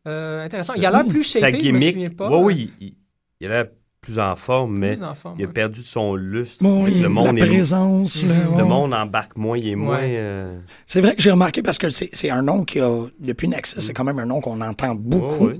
[0.07, 0.73] Euh, intéressant.
[0.75, 2.29] Il a l'air plus shapé, je me gimmick, souviens pas.
[2.29, 2.93] ouais, oui, il,
[3.41, 3.65] il a l'air
[4.01, 5.53] plus en forme, mais Plus en forme, il a ouais.
[5.53, 6.63] perdu de son lustre.
[6.63, 8.63] Bon, oui, le monde la est- présence, le- le ouais.
[8.63, 9.97] monde embarque moins, il est moins.
[9.97, 10.13] Ouais.
[10.17, 13.81] euh, C'est vrai que j'ai remarqué parce que c'est un nom qui a, depuis Nexus,
[13.81, 15.45] c'est quand même un nom qu'on entend beaucoup.
[15.47, 15.59] ouais, ouais.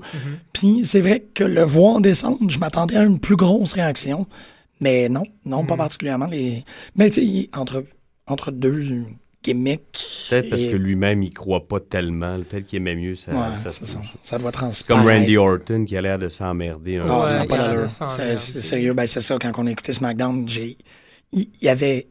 [0.52, 4.26] Puis c'est vrai que le voir descendre, je m'attendais à une plus grosse réaction.
[4.80, 5.66] Mais non, non, Mm.
[5.66, 6.26] pas particulièrement.
[6.26, 6.62] Les...
[6.94, 7.82] Mais tu sais, entre,
[8.28, 8.80] entre deux
[9.54, 12.38] Peut-être parce que lui-même, il croit pas tellement.
[12.40, 13.32] Peut-être qu'il aimait mieux ça.
[13.32, 14.00] Ouais, ça- c'est ça.
[14.22, 15.04] Ça doit transparaître.
[15.04, 17.28] comme Randy Orton qui a l'air de s'emmerder un Ah, peu.
[17.28, 18.92] ça n'a pas il a l'air sans C'est sérieux.
[18.94, 20.76] Ben, c'est ça, quand on a écouté SmackDown, j'ai.
[21.32, 22.08] Il il y avait.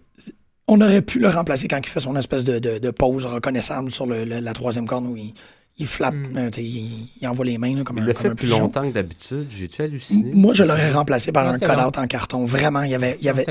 [0.68, 3.92] On aurait pu le remplacer quand il fait son espèce de, de, de pause reconnaissable
[3.92, 5.32] sur le, le- la troisième corne où il,
[5.78, 6.38] il flappe, Mm.
[6.38, 8.60] euh, il, il envoie les mains là, comme Il un l'a comme fait plus pigeon.
[8.62, 9.46] longtemps que d'habitude.
[9.52, 10.32] J'ai-tu halluciné?
[10.34, 11.92] Moi, je l'aurais remplacé par Non, un long.
[11.96, 12.46] en carton.
[12.46, 13.46] Vraiment, il y avait, il y avait,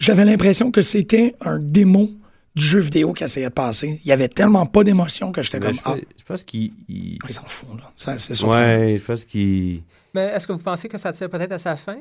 [0.00, 2.10] j'avais l'impression que c'était un démo
[2.58, 4.00] du jeu vidéo qui essayait de passer.
[4.04, 6.72] Il y avait tellement pas d'émotion que j'étais Mais comme, je, ah, je pense qu'il.
[6.88, 7.90] il- ils s'en foutent, là.
[7.96, 8.42] Ça, C'est.
[8.44, 9.82] Ouais, je pense qu'il.
[10.14, 11.98] Mais est-ce que vous pensez que ça tire peut-être à sa fin?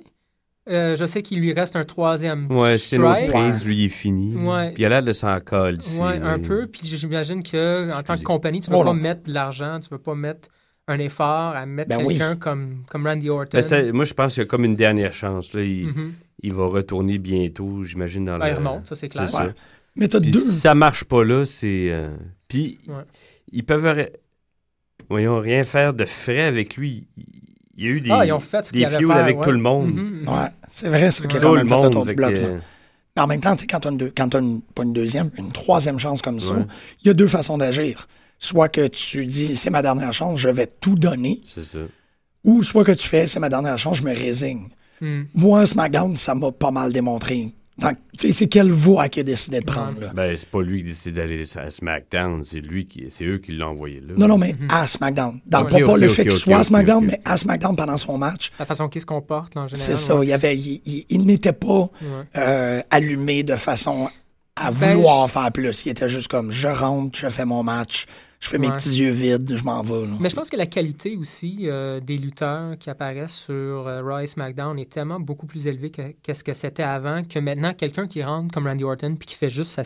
[0.69, 3.89] Euh, je sais qu'il lui reste un troisième Ouais, c'est une prise, lui, il est
[3.89, 4.35] fini.
[4.35, 4.71] Ouais.
[4.73, 5.77] Puis il a l'air de s'en coller.
[5.97, 6.67] Ouais, un peu.
[6.67, 8.93] Puis j'imagine que en tant que compagnie, tu veux Oh pas non.
[8.93, 10.49] mettre de l'argent, tu veux pas mettre
[10.89, 12.17] un effort à mettre Ben oui.
[12.17, 13.49] quelqu'un comme, comme Randy Orton.
[13.53, 15.53] Ben, ça- moi, je pense qu'il y a comme une dernière chance.
[15.53, 15.61] Là.
[15.63, 16.13] Il, Mhm.
[16.43, 18.51] il va retourner bientôt, j'imagine, dans Ben, le...
[18.51, 19.25] il remonte, ça, c'est clair.
[19.97, 20.39] Mais t'as deux.
[20.39, 21.89] si ça marche pas là, c'est...
[21.91, 22.09] euh,
[22.47, 23.03] Puis Ouais.
[23.51, 24.09] ils peuvent...
[25.09, 27.07] Voyons, rien faire de frais avec lui.
[27.77, 29.43] Il y a eu des, Ah, ils ont fait ce des faire, avec ouais.
[29.43, 29.93] tout le monde.
[29.93, 30.25] Mhm.
[30.27, 32.05] Ouais, c'est vrai, ça, Tout le monde.
[32.07, 32.47] fait bloc, que- là.
[33.15, 34.83] Mais en même temps, tu sais, quand tu as, une, deux- quand t'as une- pas
[34.83, 36.63] une deuxième, une troisième chance comme ça, Ouais.
[37.03, 38.07] il y a deux façons d'agir.
[38.39, 41.79] Soit que tu dis, c'est ma dernière chance, je vais tout donner, C'est ça.
[42.43, 44.67] ou soit que tu fais, c'est ma dernière chance, je me résigne.
[45.01, 45.23] Hmm.
[45.33, 47.53] Moi, SmackDown, ça m'a pas mal démontré.
[47.79, 50.11] Donc, tu sais, c'est quelle voie qu'il a décidé de prendre, là?
[50.13, 53.51] Ben, c'est pas lui qui décide d'aller à SmackDown, c'est lui qui, c'est eux qui
[53.51, 54.13] l'ont envoyé là.
[54.17, 55.39] Non, non, mais à SmackDown.
[55.45, 58.51] Dans, Ok, pas, le fait qu'il soit à SmackDown, mais à SmackDown pendant son match.
[58.57, 59.85] La façon qu'il se comporte, là, en général.
[59.87, 60.15] C'est ça.
[60.15, 60.25] ouais.
[60.25, 61.67] Il, y avait, il, il- il n'était pas
[62.01, 62.23] Ouais.
[62.37, 64.09] euh, allumé de façon
[64.55, 65.85] à Ben, vouloir je- faire plus.
[65.85, 68.07] Il était juste comme, je rentre, je fais mon match,
[68.39, 68.73] je fais mes Ouais.
[68.75, 70.05] petits yeux vides, je m'en vais.
[70.05, 70.15] là.
[70.19, 73.53] Mais je pense que la qualité aussi euh, des lutteurs qui apparaissent sur
[73.87, 77.39] euh, Raw SmackDown est tellement beaucoup plus élevée que, que ce que c'était avant, que
[77.39, 79.83] maintenant, quelqu'un qui rentre comme Randy Orton puis qui fait juste sa,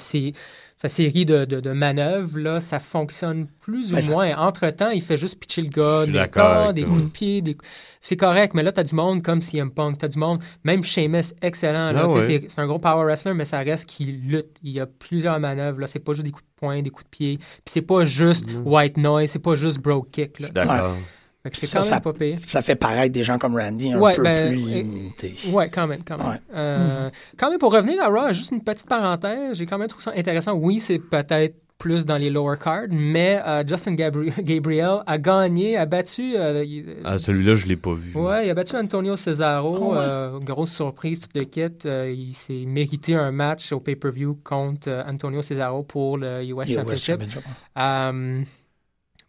[0.82, 4.36] sa série de, de, de manœuvres, là, ça fonctionne plus ou Ben, ça- moins.
[4.36, 7.56] Entre-temps, il fait juste pitcher le gars, des corps, des coups de pied, des...
[8.00, 11.36] c'est correct, mais là, t'as du monde comme CM Punk, t'as du monde, même Sheamus,
[11.44, 11.92] excellent.
[11.92, 12.22] là, Ah ouais.
[12.22, 14.58] c'est- c'est un gros power wrestler, mais ça reste qu'il lutte.
[14.64, 17.06] Il y a plusieurs manœuvres, là, c'est pas juste des coups de poing, des coups
[17.06, 20.32] de pied, puis c'est pas juste white noise, c'est pas juste bro kick.
[20.40, 20.48] Je Là.
[20.48, 20.96] suis d'accord.
[21.44, 22.38] Fait que c'est Ça, quand même ça- pas pire.
[22.46, 25.36] Ça fait paraître des gens comme Randy un Ouais, peu ben, plus limités.
[25.52, 26.28] Ouais, quand même, quand même.
[26.28, 26.42] Ouais.
[26.54, 30.04] Euh, Quand même, pour revenir à Raw, juste une petite parenthèse, j'ai quand même trouvé
[30.04, 30.54] ça intéressant.
[30.54, 35.78] Oui, c'est peut-être plus dans les lower cards, mais euh, Justin Gabri- Gabriel a gagné,
[35.78, 36.36] a battu...
[36.38, 38.16] euh, il- Ah, celui-là, je l'ai pas vu.
[38.16, 39.76] Ouais, il a battu Antonio Cesaro.
[39.76, 39.98] Oh, ouais.
[40.00, 41.62] euh, grosse surprise, tout le kit.
[41.88, 46.70] Euh, il s'est mérité un match au pay-per-view contre euh, Antonio Cesaro pour le US
[46.70, 47.20] US Championship.
[47.20, 47.42] Championship.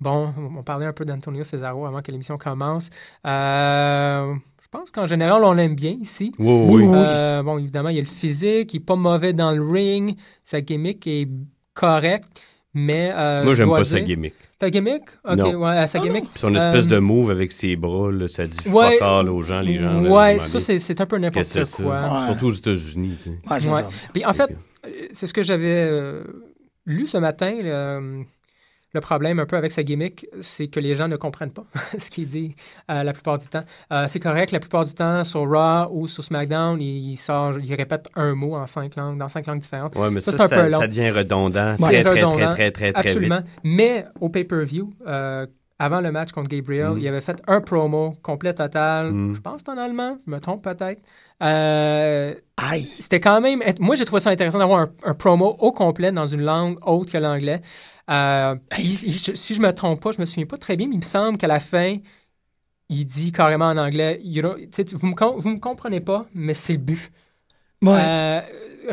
[0.02, 2.90] Bon, on parlait un peu d'Antonio Cesaro avant que l'émission commence.
[3.26, 6.32] Euh, je pense qu'en général, on l'aime bien ici.
[6.38, 6.96] Oui, oui, oui.
[6.96, 10.16] Euh, bon, évidemment, il y a le physique, il n'est pas mauvais dans le ring,
[10.44, 11.28] sa gimmick est
[11.74, 12.28] correcte,
[12.74, 13.10] mais...
[13.14, 14.34] euh, Moi, je j'aime pas sa gimmick.
[14.58, 15.02] Ta gimmick?
[15.24, 15.54] OK, Non.
[15.56, 16.24] ouais, sa gimmick?
[16.30, 19.28] Puis son espèce Euh, de move avec ses bras, là, ça dit Ouais, fuck all
[19.28, 20.04] aux gens, les gens.
[20.04, 21.64] Ouais, ça, c'est un peu n'importe quoi.
[21.64, 21.82] ça?
[21.82, 22.26] Ouais.
[22.26, 23.68] Surtout aux États-Unis, tu sais.
[23.70, 23.82] Ouais.
[24.12, 26.22] Puis en fait, euh, c'est ce que j'avais euh,
[26.86, 27.52] lu ce matin.
[28.94, 31.64] Le problème un peu avec sa gimmick, c'est que les gens ne comprennent pas
[31.98, 32.54] ce qu'il dit
[32.90, 33.62] euh, la plupart du temps.
[33.92, 37.74] Euh, c'est correct, la plupart du temps, sur Raw ou sur SmackDown, il, sort, il
[37.74, 39.96] répète un mot en cinq langues, dans cinq langues différentes.
[39.96, 40.80] Ouais, mais ça, c'est ça, long.
[40.80, 43.38] ça devient redondant C'est très, très, très, très, très, très, Absolument.
[43.38, 43.46] vite.
[43.64, 45.46] Mais au pay-per-view, euh,
[45.78, 46.98] avant le match contre Gabriel, Mm.
[46.98, 49.10] il avait fait un promo complet total.
[49.10, 49.34] Mm.
[49.34, 51.00] Je pense que en allemand, je me trompe peut-être.
[51.42, 52.84] Euh, Aïe.
[53.00, 53.62] c'était quand même.
[53.80, 57.10] Moi, j'ai trouvé ça intéressant d'avoir un, un promo au complet dans une langue autre
[57.10, 57.60] que l'anglais.
[58.10, 60.94] Euh, puis, si si je me trompe pas, je me souviens pas très bien, mais
[60.94, 61.96] il me semble qu'à la fin,
[62.88, 64.54] il dit carrément en anglais you know,
[64.94, 67.10] Vous me, vous me comprenez pas, mais c'est le but.
[67.80, 67.98] Ouais.
[68.00, 68.40] Euh,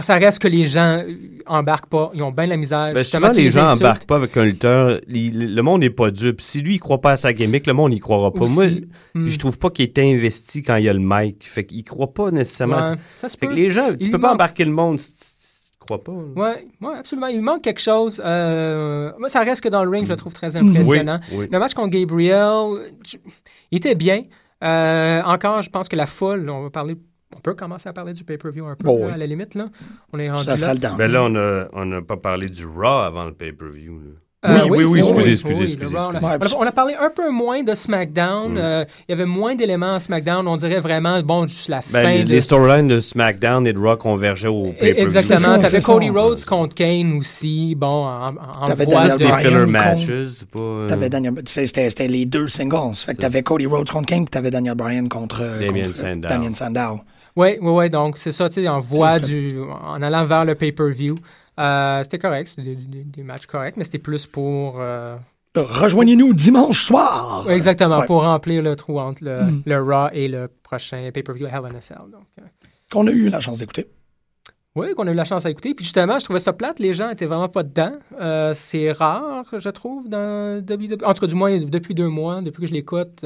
[0.02, 1.04] ça reste que les gens
[1.48, 2.92] embarquent pas, ils ont bien de la misère.
[2.94, 3.82] Ben, justement, souvent, les gens insultes.
[3.82, 5.00] embarquent pas avec un lutteur.
[5.10, 6.42] Il- le monde n'est pas dupe.
[6.42, 8.44] Si lui, il croit pas à sa gimmick, le monde n'y croira pas.
[8.44, 8.54] Aussi.
[8.54, 8.66] Moi,
[9.16, 9.26] Hmm.
[9.26, 11.48] je trouve pas qu'il est investi quand il y a le mic.
[11.48, 12.92] Fait qu'il croit pas nécessairement.
[12.92, 15.00] Ouais, ça se Fait que les gens, tu Il peux pas embarquer le monde
[15.96, 16.12] crois pas.
[16.12, 16.20] là.
[16.36, 17.28] Ouais, ouais, absolument.
[17.28, 18.22] Il manque quelque chose.
[18.24, 21.20] Euh, moi, ça reste que dans le ring, je le trouve très impressionnant.
[21.32, 21.48] Oui, oui.
[21.52, 23.18] Le match contre Gabriel, je-
[23.72, 24.24] il était bien.
[24.64, 26.96] Euh, encore, je pense que la foule, on va parler.
[27.36, 29.12] On peut commencer à parler du pay-per-view un peu, Bon, là, oui.
[29.14, 29.54] à la limite.
[29.56, 29.68] Là.
[30.14, 30.74] On est rendu Ça sera là.
[30.74, 30.96] le temps.
[30.96, 34.02] Ben là, on a, on n'a pas parlé du Raw avant le pay-per-view.
[34.46, 37.62] Euh, oui, oui, oui, excusez, excusez, oui, excusez, on, a, on parlé un peu moins
[37.62, 38.54] de SmackDown.
[38.54, 38.58] Mm.
[38.58, 40.48] Euh, il y avait moins d'éléments à SmackDown.
[40.48, 42.30] On dirait vraiment, bon, juste la Ben, fin les, de...
[42.30, 45.04] les storylines de SmackDown et de Raw convergeaient au pay-per-view.
[45.04, 45.60] Exactement.
[45.60, 46.14] T'avais Cody ça.
[46.14, 47.76] Rhodes contre Kane aussi.
[47.76, 49.18] Bon, en, en T'avais voie Daniel de...
[49.18, 50.60] Des Bryan filler matches, c'est pas...
[50.60, 52.96] euh, T'avais Daniel, tu sais, c'était, les deux singles.
[52.96, 56.28] Fait que t'avais Cody Rhodes contre King, puis t'avais Daniel Bryan contre, Damien contre, Sandow.
[56.30, 57.02] Damien Sandow.
[57.36, 57.90] Oui, oui, oui.
[57.90, 59.52] Donc, c'est ça, tu sais, en voie du.
[59.86, 61.16] En allant vers le pay-per-view.
[61.60, 64.78] Euh, c'était correct, c'était des, des- des matchs corrects, mais c'était plus pour.
[64.80, 65.16] euh,
[65.56, 67.50] Là, Rejoignez-nous dimanche soir.
[67.50, 68.06] exactement, Ouais.
[68.06, 69.64] pour remplir le trou entre le, Mm.
[69.66, 71.98] le Raw et le prochain pay-per-view Hell in a Cell.
[72.12, 72.44] Donc, euh,
[72.92, 73.88] Qu'on a eu la chance d'écouter.
[74.76, 75.74] oui, qu'on a eu la chance à écouter.
[75.74, 77.94] Puis justement, je trouvais ça plate, les gens étaient vraiment pas dedans.
[78.22, 81.04] Euh, c'est rare, je trouve, dans WWE.
[81.04, 83.24] En tout cas, du moins, depuis deux mois, depuis que je l'écoute.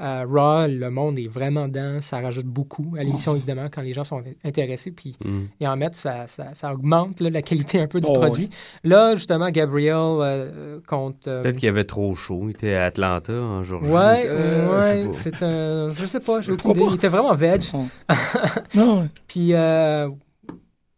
[0.00, 2.00] Euh, Raw, le monde est vraiment dedans.
[2.00, 4.90] Ça rajoute beaucoup à l'émission, évidemment, quand les gens sont intéressés.
[4.90, 5.40] Puis Mm.
[5.60, 8.48] et en mettre, ça, ça, ça augmente là, la qualité un peu du Oh, produit.
[8.82, 11.28] Là, justement, Gabriel euh, contre.
[11.28, 12.42] euh, Peut-être qu'il y avait trop chaud.
[12.44, 13.90] Il était à Atlanta en Georgie.
[13.90, 15.90] Ouais, Euh, ouais, c'est un.
[15.90, 16.80] Je sais pas, j'ai Je aucune idée.
[16.80, 16.86] pas.
[16.90, 17.62] Il était vraiment veg.
[18.74, 20.08] Non, Puis, euh,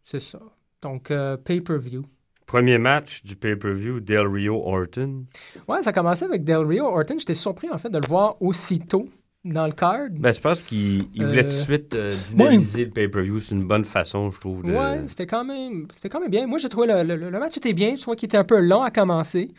[0.03, 0.39] c'est ça.
[0.81, 2.03] Donc, euh, pay-per-view.
[2.45, 5.25] Premier match du pay-per-view, Del Rio Orton.
[5.67, 7.15] Ouais, ça a commencé avec Del Rio Orton.
[7.17, 9.07] J'étais surpris, en fait, de le voir aussitôt
[9.43, 10.07] dans le card.
[10.11, 13.39] Ben, je pense qu'il il voulait Euh, tout de suite euh, dynamiser le pay-per-view.
[13.39, 14.63] C'est une bonne façon, je trouve.
[14.63, 14.71] De...
[14.71, 16.45] Ouais, c'était quand même, c'était quand même bien.
[16.47, 17.95] Moi, j'ai trouvé le, le- le match était bien.
[17.95, 19.51] Je trouvais qu'il était un peu long à commencer.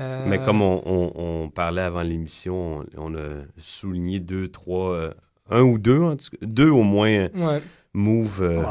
[0.00, 1.12] Euh, Mais comme on, on-
[1.44, 5.10] on parlait avant l'émission, on, on a souligné deux, trois, euh,
[5.50, 7.60] un ou deux, en tout cas, deux au moins Ouais.
[7.94, 8.62] Moves euh.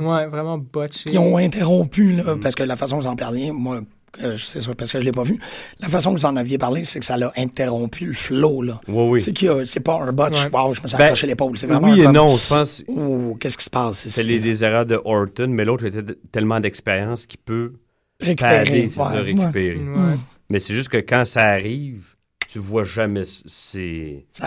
[0.00, 1.04] Ouais, vraiment botché.
[1.10, 2.40] qui ont interrompu, là, Mm.
[2.40, 3.80] parce que la façon que vous en parliez, moi,
[4.22, 5.38] euh, je sais ça parce que je l'ai pas vu,
[5.80, 8.80] la façon que vous en aviez parlé, c'est que ça l'a interrompu le flow, là.
[8.88, 9.20] Oui, oui.
[9.20, 10.50] C'est qu'il y a- c'est pas un botch, Ouais.
[10.52, 12.82] wow, je me suis Ben, accroché l'épaule, c'est vraiment oui et comme, non, je pense.
[12.88, 14.10] Ouh, qu'est-ce qui se passe ici?
[14.14, 17.74] C'est les, des erreurs de Orton, mais l'autre était de- tellement d'expérience qu'il peut
[18.20, 19.20] Récupérer, c'est ouais, ça, ouais.
[19.20, 19.76] récupérer.
[19.78, 20.16] Ouais.
[20.50, 22.14] Mais c'est juste que quand ça arrive,
[22.50, 24.26] tu vois jamais c- c'est.
[24.32, 24.46] Ça.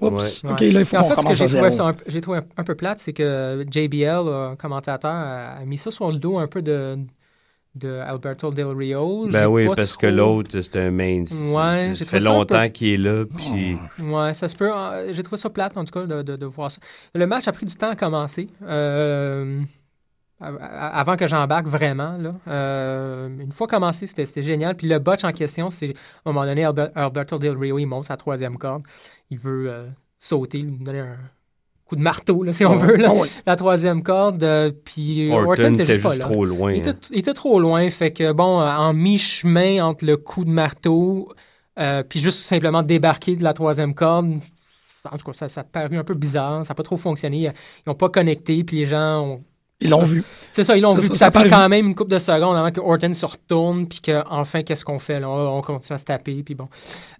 [0.00, 0.08] Ouais.
[0.08, 0.44] Oups.
[0.44, 2.44] OK, là, il faut en fait, ce que j'ai trouvé, un, peu- j'ai trouvé un,
[2.56, 6.36] un peu plate, c'est que JBL, euh, commentateur, a, a mis ça sur le dos
[6.38, 6.98] un peu de,
[7.76, 9.28] de Alberto Del Rio.
[9.30, 11.20] Ben oui, parce trop- que l'autre, c'est un main.
[11.22, 13.76] Ouais, ça fait un longtemps peu- qu'il est là, puis.
[14.02, 14.70] Ouais, ça se peut.
[14.74, 16.80] euh, J'ai trouvé ça plate, en tout cas, de, de- de voir ça.
[17.14, 18.48] Le match a pris du temps à commencer.
[18.64, 19.60] euh,
[20.40, 22.16] avant que j'embarque vraiment.
[22.18, 22.34] Là.
[22.48, 24.74] Euh, une fois commencé, c'était génial.
[24.76, 25.90] Puis le botch en question, c'est
[26.24, 28.82] à un moment donné, Alber- Alberto Del Rio, il monte sa troisième corde.
[29.30, 29.86] Il veut euh,
[30.18, 31.16] sauter, lui donner un
[31.86, 33.12] coup de marteau, là, si on veut, là.
[33.14, 34.42] Ah la troisième corde.
[34.42, 36.94] euh, puis Orton était juste, pas trop loin, Il était, hein.
[37.10, 37.88] il était trop loin.
[37.90, 41.32] Fait que, bon, en mi-chemin entre le coup de marteau,
[41.78, 44.38] euh, puis juste simplement débarquer de la troisième corde,
[45.10, 46.64] en tout cas, ça, ça a paru un peu bizarre.
[46.64, 47.36] Ça n'a pas trop fonctionné.
[47.42, 47.52] Ils
[47.86, 49.44] n'ont pas connecté, puis les gens ont.
[49.80, 50.22] Ils l'ont vu.
[50.52, 51.02] C'est ça, ils l'ont C'est vu.
[51.02, 51.62] ça, Puis ça ça a a pris paru.
[51.62, 54.98] quand même une couple de secondes avant que Orton se retourne, puis qu'enfin, qu'est-ce qu'on
[55.00, 55.18] fait?
[55.20, 55.28] Là?
[55.28, 56.68] On on continue à se taper, puis bon.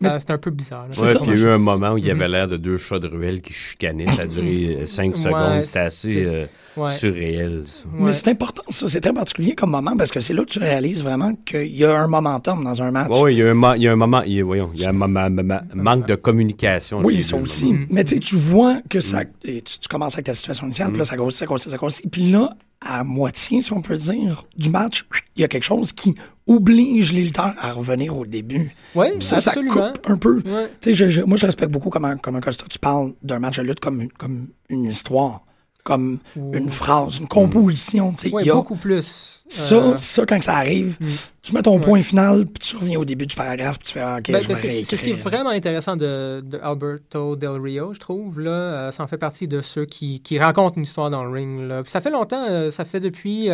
[0.04, 0.86] Euh, C'était un peu bizarre.
[0.98, 2.32] Ouais, puis il y a eu un moment où il y avait Mhm.
[2.32, 4.06] l'air de deux chats de ruelle qui chicanaient.
[4.12, 5.62] Ça a duré 5 Ouais, secondes.
[5.64, 6.92] C'était assez c'est- euh, ouais.
[6.92, 7.62] surréel.
[7.66, 7.84] ça.
[7.92, 8.88] Mais c'est important, ça.
[8.88, 11.84] C'est très particulier comme moment parce que c'est là que tu réalises vraiment qu'il y
[11.84, 13.10] a un momentum dans un match.
[13.10, 14.70] Ouais, il y a un, mo- il y a un moment, il y a, voyons,
[14.74, 17.00] il y a un manque de communication.
[17.04, 17.74] Oui, ça aussi.
[17.90, 19.22] Mais tu vois que ça.
[19.44, 21.76] et Tu, tu commences avec ta situation initiale, puis là, ça grossit, ça grossit, ça
[21.76, 22.10] grossit.
[22.10, 25.06] Puis là, à moitié, si on peut dire, du match,
[25.36, 26.14] il y a quelque chose qui
[26.46, 28.70] oblige les lutteurs à revenir au début.
[28.94, 30.36] Oui, Puis ça, ça coupe un peu.
[30.44, 30.70] Ouais.
[30.82, 33.56] Tu sais, je- je- moi, je respecte beaucoup comment, comment Costa, tu parles d'un match
[33.56, 35.42] de lutte comme comme une histoire,
[35.84, 38.12] comme une phrase, une composition.
[38.14, 38.34] tu sais.
[38.34, 39.30] Oui, Il y a- beaucoup plus.
[39.46, 40.96] Ça, Euh, ça, quand ça arrive,
[41.42, 44.00] tu mets ton point final, puis tu reviens au début du paragraphe, puis tu fais
[44.00, 47.36] ah, OK, Ben, je ben, vais c'est ce qui est vraiment intéressant de, de Alberto
[47.36, 48.40] Del Rio, je trouve.
[48.40, 51.30] Là, Euh, ça en fait partie de ceux qui, qui racontent une histoire dans le
[51.30, 51.60] ring.
[51.68, 51.82] là.
[51.82, 53.50] Puis ça fait longtemps, euh, ça fait depuis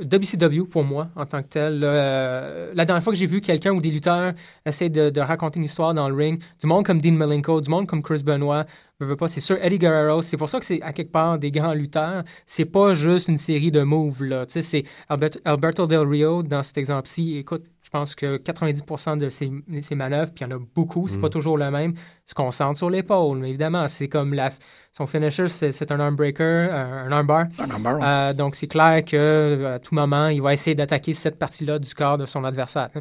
[0.00, 1.80] WCW pour moi en tant que tel.
[1.84, 4.32] Euh, la dernière fois que j'ai vu quelqu'un ou des lutteurs
[4.64, 7.86] essayer de, raconter une histoire dans le ring, du monde comme Dean Malenko, du monde
[7.86, 8.64] comme Chris Benoit,
[9.00, 10.22] je veux pas, c'est sûr Eddie Guerrero.
[10.22, 12.22] C'est pour ça que c'est à quelque part des grands lutteurs.
[12.46, 14.44] C'est pas juste une série de moves là.
[14.48, 17.36] C'est Albert- Alberto Del Rio dans cet exemple-ci.
[17.38, 19.50] Écoute, je pense que 90% de ses,
[19.80, 21.22] ses manœuvres, puis il y en a beaucoup, c'est Mm.
[21.22, 23.38] pas toujours le même, se concentre sur l'épaule.
[23.38, 24.50] Mais évidemment, c'est comme la,
[24.92, 27.46] son finisher, c'est un armbreaker, un, un armbar.
[27.58, 28.04] Un armbar, ouais.
[28.06, 31.80] Euh, donc, c'est clair que euh, à tout moment, il va essayer d'attaquer cette partie-là
[31.80, 32.90] du corps de son adversaire.
[32.94, 33.00] hein.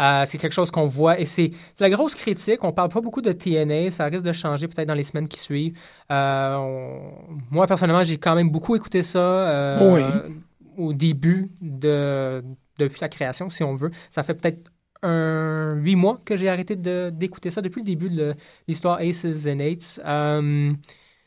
[0.00, 2.62] Euh, c'est quelque chose qu'on voit et c'est la grosse critique.
[2.62, 5.38] On parle pas beaucoup de TNA, ça risque de changer peut-être dans les semaines qui
[5.40, 5.76] suivent.
[6.12, 7.12] Euh, on-
[7.50, 10.32] Moi, personnellement, j'ai quand même beaucoup écouté ça euh, Oui.
[10.78, 12.42] au début de
[12.78, 13.90] depuis la création, si on veut.
[14.10, 14.70] Ça fait peut-être
[15.02, 18.34] un huit mois que j'ai arrêté de- d'écouter ça depuis le début de
[18.68, 20.00] l'histoire Aces and Eights.
[20.04, 20.72] Euh,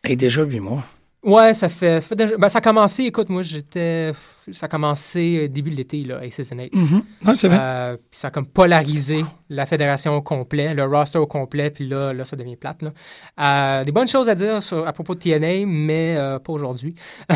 [0.04, 0.84] Et déjà huit mois.
[1.24, 4.12] Ouais, ça fait, ça fait déjà- ben, ça a commencé, écoute, moi, j'étais.
[4.52, 6.76] Ça a commencé euh, début de l'été, là, Aces and Eights.
[6.76, 7.02] Mhm.
[7.26, 7.58] Ouais, c'est vrai.
[7.60, 11.88] Euh, puis ça a comme polarisé la fédération au complet, le roster au complet, puis
[11.88, 12.84] là, là ça devient plate.
[12.84, 12.92] Là.
[13.40, 16.94] Euh, des bonnes choses à dire sur- à propos de TNA, mais euh, pas aujourd'hui.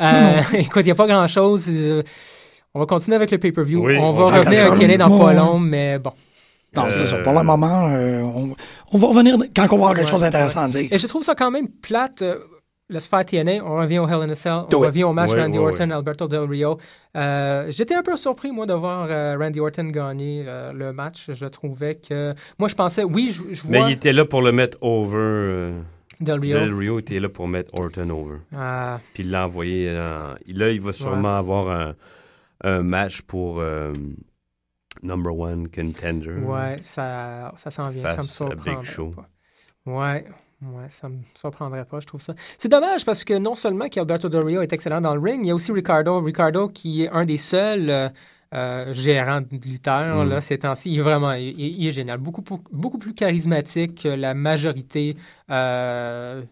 [0.00, 1.66] Euh, écoute, il n'y a pas grand-chose.
[1.70, 2.02] euh,
[2.76, 3.84] on va continuer avec le pay-per-view.
[3.84, 4.76] Oui, on on va revenir à.
[4.76, 6.12] TNA dans pas long, mais bon.
[6.76, 7.18] Non, c'est Euh, ça.
[7.18, 8.54] Pour le moment, euh, on,
[8.92, 10.66] on va revenir quand on va avoir quelque Ouais, chose d'intéressant ouais.
[10.66, 10.88] à dire.
[10.92, 12.20] Et je trouve ça quand même plate.
[12.22, 12.36] euh,
[12.88, 14.86] laisse faire TNA, on revient au Hell in a Cell, Do on it.
[14.86, 16.78] revient au match Ouais, Randy Orton, Alberto Del Rio.
[17.16, 21.30] Euh, J'étais un peu surpris, moi, de voir euh, Randy Orton gagner euh, le match.
[21.32, 22.32] Je trouvais que...
[22.60, 25.16] Moi, je pensais, oui, je, je Mais vois il était là pour le mettre over.
[25.16, 25.80] euh,
[26.20, 26.58] Del Rio.
[26.60, 28.36] Del Rio était là pour mettre Orton over.
[28.56, 29.00] Ah.
[29.14, 29.90] Puis il l'a envoyé.
[29.92, 30.36] Là,
[30.70, 31.94] il va sûrement avoir un,
[32.62, 33.92] un match pour euh,
[35.02, 36.32] number one contender.
[36.40, 38.08] Ouais, ça, ça s'en vient.
[38.08, 39.10] Ça me surprendrait Show.
[39.10, 39.28] pas.
[39.86, 40.26] Ouais,
[40.62, 42.34] ouais, ça me surprendrait pas, je trouve ça.
[42.58, 45.48] C'est dommage parce que non seulement qu'Alberto Del Rio est excellent dans le ring, il
[45.48, 46.20] y a aussi Ricardo.
[46.20, 48.08] Ricardo qui est un des seuls euh,
[48.54, 50.28] euh, gérants de lutteurs Mm.
[50.28, 50.92] là, ces temps-ci.
[50.92, 52.18] Il est vraiment il, est génial.
[52.18, 52.42] Beaucoup,
[52.72, 55.16] beaucoup plus charismatique que la majorité.
[55.50, 56.42] euh,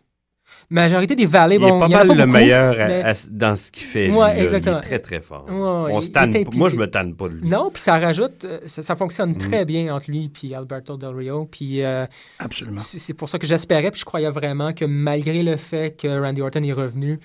[0.71, 1.57] majorité des valets.
[1.57, 3.13] Il bon, est pas il y en a mal le beaucoup, meilleur à- mais- à-
[3.31, 4.07] dans ce qu'il fait.
[4.09, 4.43] lui, Ouais, là.
[4.43, 4.77] exactement.
[4.77, 5.45] Il est très, très fort.
[5.49, 5.55] Ouais,
[5.93, 7.49] On il- se tanne il est pas- Moi, je me tanne pas de lui.
[7.49, 9.37] Non, puis ça rajoute, euh, ça, ça fonctionne Mm.
[9.39, 11.47] très bien entre lui et Alberto Del Rio.
[11.51, 12.07] Puis euh,
[12.39, 12.81] Absolument.
[12.81, 16.41] c'est pour ça que j'espérais, puis je croyais vraiment que malgré le fait que Randy
[16.43, 17.19] Orton est revenu,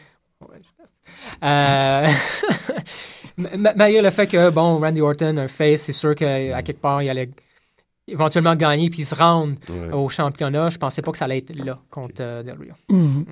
[1.44, 2.08] euh,
[3.38, 6.82] Ma- ma- Malgré le fait que, bon, Randy Orton, un face, c'est sûr qu'à quelque
[6.82, 7.30] part, il allait
[8.12, 9.92] éventuellement gagner puis se rendre Ouais.
[9.94, 10.70] au championnat.
[10.70, 12.74] Je pensais pas que ça allait être là contre euh, Del Rio.
[12.90, 13.26] Mhm.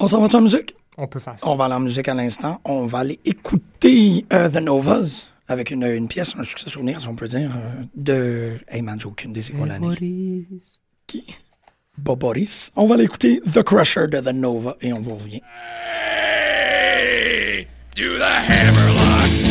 [0.00, 0.74] On s'en va en musique?
[0.96, 1.46] On peut faire ça.
[1.48, 2.60] On va aller en musique à l'instant.
[2.64, 7.08] On va aller écouter euh, The Novas avec une, une pièce, un succès souvenir, si
[7.08, 8.58] on peut dire, euh, de...
[8.68, 10.44] Hey man, j'ai aucune idée c'est quoi l'année.
[11.06, 11.24] Qui?
[11.96, 12.70] Boboris.
[12.76, 15.40] On va aller écouter The Crusher de The Nova et on vous revient.
[17.96, 19.47] Do the hammerlock.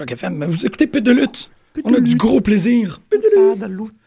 [0.00, 0.44] Choc FM.
[0.46, 1.50] Vous écoutez Pute de lutte.
[1.84, 3.02] On a du gros plaisir.
[3.10, 3.98] Pute de lutte.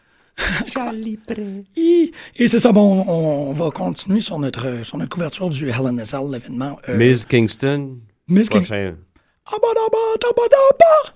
[2.36, 5.98] Et c'est ça, bon, on va continuer sur notre, sur notre couverture du Hell in
[5.98, 6.78] a Cell, l'événement.
[6.88, 7.98] euh, Miss Kingston.
[8.26, 8.96] Miss King- prochain.
[9.46, 11.14] Abadaba, tabadaba.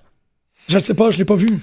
[0.69, 1.59] Je sais pas, je l'ai pas vu.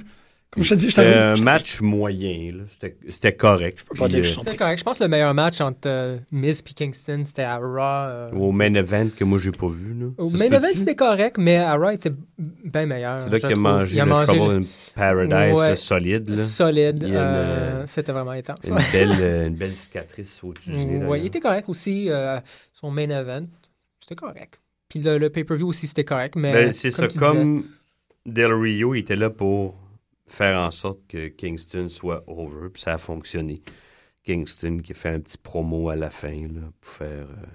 [0.57, 2.53] Comme je te dis, je C'était un match moyen.
[2.57, 2.63] là.
[2.69, 3.85] C'était- C'était correct.
[3.89, 4.79] peux pas Puis, dire que je euh, suis C'était correct.
[4.79, 7.79] Je pense que le meilleur match entre euh, Miz et Kingston, c'était à Raw.
[8.09, 9.93] euh, Au main event que moi, j'ai pas vu.
[9.95, 10.07] Là.
[10.17, 10.79] Au Ça se main event, peut-tu?
[10.79, 13.19] c'était correct, mais à Raw, il était bien meilleur.
[13.19, 13.63] C'est là je qu'il a trouve.
[13.63, 14.65] mangé Il a le mangé Trouble le- in
[14.95, 15.55] Paradise.
[15.59, 15.61] Ouais.
[15.67, 16.29] C'était solide.
[16.31, 16.45] Là.
[16.45, 17.03] Solide.
[17.03, 18.59] Il y a une, euh, euh, c'était vraiment intense.
[18.67, 20.85] Une belle, euh, une belle cicatrice au-dessus du nez.
[20.85, 21.17] Ouais, d'ailleurs.
[21.19, 22.07] il était correct aussi.
[22.09, 22.41] euh,
[22.73, 23.45] son main event,
[24.01, 24.59] c'était correct.
[24.89, 26.35] Puis le, le pay-per-view aussi, c'était correct.
[26.37, 27.09] Mais Ben, c'est ça.
[27.09, 27.65] tu Comme
[28.25, 29.75] Del Rio, il était là pour
[30.27, 32.69] faire en sorte que Kingston soit over.
[32.73, 33.63] Puis ça a fonctionné.
[34.25, 37.47] Kingston qui a fait un petit promo à la fin là, pour faire euh,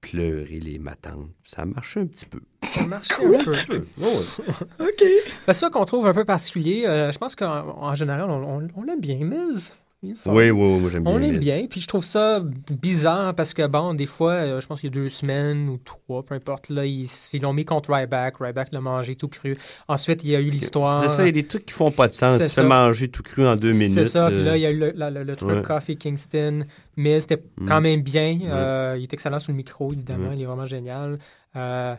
[0.00, 1.30] pleurer les matantes.
[1.44, 2.40] Ça a marché un petit peu.
[2.74, 3.84] ça marchait un peu.
[4.80, 5.04] OK.
[5.46, 6.84] C'est ça qu'on trouve un peu particulier.
[6.86, 9.76] Euh, je pense qu'en en général, on, on- on l'aime bien, Miz?
[10.04, 10.34] Il est fort.
[10.34, 11.12] Oui, oui, oui, moi j'aime bien.
[11.12, 11.38] On l'aime Miz.
[11.38, 14.90] bien, puis je trouve ça bizarre parce que, bon, des fois, euh, je pense qu'il
[14.92, 17.08] y a deux semaines ou trois, peu importe, là, ils
[17.40, 18.34] l'ont mis contre Ryback.
[18.40, 19.56] Ryback l'a mangé tout cru.
[19.86, 21.02] Ensuite, il y a eu l'histoire.
[21.02, 22.40] C'est ça, il y a des trucs qui font pas de sens.
[22.42, 23.92] Il se fait manger tout cru en deux minutes.
[23.94, 25.62] C'est ça, puis euh, là, il y a eu le, la- le- le truc ouais.
[25.62, 26.64] Coffee Kingston.
[26.96, 27.68] Mais c'était Mm.
[27.68, 28.38] quand même bien.
[28.44, 30.30] Euh, il est excellent sur le micro, évidemment.
[30.30, 30.36] Ouais.
[30.36, 31.18] Il est vraiment génial.
[31.54, 31.94] Euh,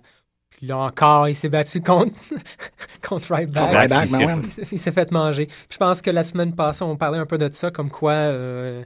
[0.64, 2.14] puis là encore, il s'est battu contre,
[3.08, 4.34] contre il ben s'est- ouais.
[4.46, 5.46] il s'est- il s'est fait manger.
[5.48, 8.14] Puis je pense que la semaine passée, on parlait un peu de ça, comme quoi,
[8.14, 8.82] euh,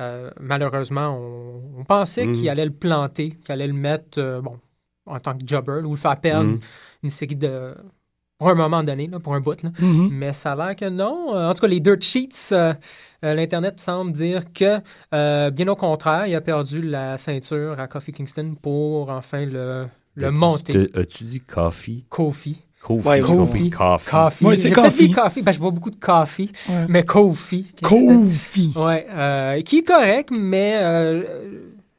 [0.00, 2.32] euh, malheureusement, on, on pensait Mhm.
[2.34, 4.58] qu'il allait le planter, qu'il allait le mettre, euh, bon,
[5.06, 6.60] en tant que jobber, ou le faire perdre Mhm.
[7.04, 7.76] une série de...
[8.38, 9.62] Pour un moment donné, là, pour un bout.
[9.62, 9.70] Là.
[9.78, 10.08] Mhm.
[10.10, 11.28] Mais ça a l'air que non.
[11.36, 12.72] En tout cas, les dirt sheets, euh,
[13.24, 14.78] euh, l'Internet semble dire que,
[15.14, 19.86] euh, bien au contraire, il a perdu la ceinture à Kofi Kingston pour enfin le,
[20.26, 20.32] le
[20.88, 22.04] t'as- As-tu dit coffee?
[22.88, 23.70] Ouais, compris.
[23.70, 24.10] Coffee.
[24.10, 24.44] Coffee.
[24.46, 24.74] Ouais, c'est dit
[25.10, 26.86] Coffee, parce que je bois beaucoup de coffee, Ouais.
[26.88, 27.64] mais Kofi.
[27.76, 28.24] Kingston.
[28.30, 28.72] Kofi.
[28.76, 31.22] Ouais, euh, qui est correct, mais euh,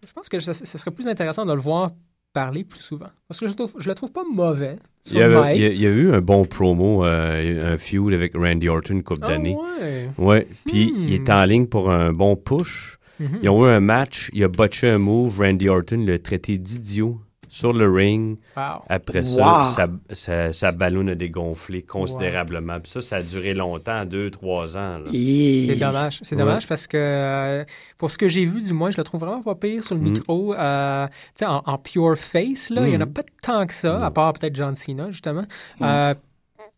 [0.05, 1.91] je pense que ce, ce serait plus intéressant de le voir
[2.33, 3.09] parler plus souvent.
[3.27, 4.77] Parce que je, trouve, je le trouve pas mauvais.
[5.07, 5.55] Il y, avait- mic.
[5.57, 8.67] il y a, il y a eu un bon promo, euh, un feud avec Randy
[8.69, 9.55] Orton une couple d'années.
[9.81, 10.09] ouais.
[10.17, 10.47] Ouais.
[10.65, 11.03] Puis Hmm.
[11.07, 12.97] il est en ligne pour un bon push.
[13.19, 13.39] Mhm.
[13.43, 17.19] Ils ont eu un match, il a botché un move, Randy Orton l'a traité d'idiot
[17.53, 18.37] sur le ring.
[18.55, 18.63] Wow.
[18.87, 19.25] Après Wow.
[19.25, 22.79] ça, sa, sa, sa ballonne a dégonflé considérablement.
[22.79, 24.99] Puis ça, ça a duré longtemps, deux, trois ans.
[25.11, 26.19] C'est dommage.
[26.23, 26.41] C'est Ouais.
[26.41, 27.65] dommage parce que euh,
[27.97, 30.01] pour ce que j'ai vu, du moins, je le trouve vraiment pas pire sur le
[30.01, 30.09] Mm.
[30.11, 30.53] micro.
[30.53, 33.13] Euh, tu sais, en, en pure face, là, il y en a Mm.
[33.13, 35.43] pas tant que ça, à part peut-être John Cena, justement.
[35.81, 36.13] Euh,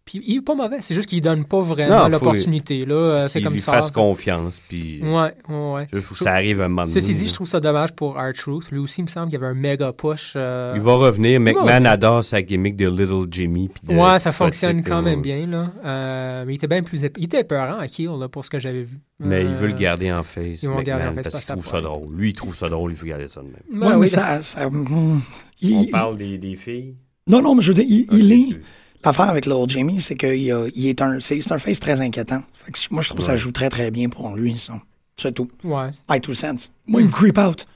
[0.06, 0.78] puis il est pas mauvais.
[0.82, 2.86] C'est juste qu'il donne pas vraiment l'opportunité.
[2.86, 2.96] là.
[2.96, 3.74] Euh, C'est Qu'il comme lui ça.
[3.74, 4.62] fasse confiance.
[4.68, 5.88] Puis Ouais, ouais, ouais.
[5.94, 8.16] Je trouve que ça arrive un moment donné, Ceci dit, je trouve ça dommage pour
[8.18, 8.70] R-Truth.
[8.72, 10.34] Lui aussi, il me semble qu'il y avait un méga push.
[10.36, 11.32] euh, Il va revenir.
[11.34, 11.92] il McMahon revenir.
[11.92, 13.70] adore sa gimmick de Little Jimmy.
[13.70, 15.48] puis de Ouais, ça fonctionne quand même bien.
[15.48, 15.72] Là.
[15.86, 18.50] Euh, mais il était bien plus ép- Il était épeurant à Kill là, pour ce
[18.50, 19.00] que j'avais vu.
[19.20, 21.34] Mais il Euh, veut le garder en face, Ils vont le garder en McMahon, face
[21.34, 22.14] parce qu'il trouve ça drôle.
[22.16, 23.56] Lui, il trouve ça drôle, il faut garder ça de même.
[23.72, 24.42] Ben Ouais, oui, mais ça.
[24.42, 25.22] ça mm,
[25.62, 26.96] il- On il- parle des, des filles.
[27.28, 28.60] Non, non, mais je veux dire, il, il est.
[29.06, 32.42] L'affaire avec Little Jamie, c'est qu'il il est un, c'est, un face très inquiétant.
[32.54, 34.74] Fait que moi, je trouve que ça joue très, très bien pour lui, ça.
[35.18, 35.50] C'est tout.
[35.64, 35.92] Ouais.
[36.10, 36.70] My two cents.
[36.88, 37.68] Moi, il me creep out.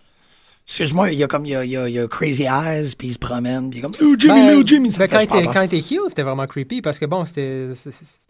[0.68, 2.44] Excuse-moi, il y a comme, il y a, il y a, il y a crazy
[2.44, 5.08] eyes, puis il se promène, puis il est comme, oh, Jimmy, Ben, Little Jimmy, ben,
[5.08, 7.70] quand, était, heel, c'était vraiment creepy parce que bon, c'était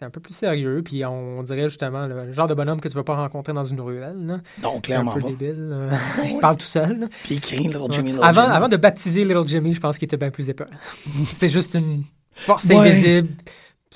[0.02, 0.84] un peu plus sérieux.
[0.86, 3.82] Puis on, dirait justement le genre de bonhomme que tu vas pas rencontrer dans une
[3.82, 4.24] ruelle.
[4.24, 4.38] Là.
[4.62, 5.30] Non, clairement un peu pas.
[5.30, 5.70] débile.
[5.72, 5.90] euh,
[6.30, 7.10] il parle tout seul.
[7.24, 7.88] Puis il crie Little.
[7.90, 8.56] Jimmy, Little avant, Jimmy.
[8.56, 10.66] avant de baptiser Little Jimmy, je pense qu'il était bien plus épais.
[11.32, 12.04] c'était juste une
[12.38, 12.76] force Ouais.
[12.78, 13.30] invisible.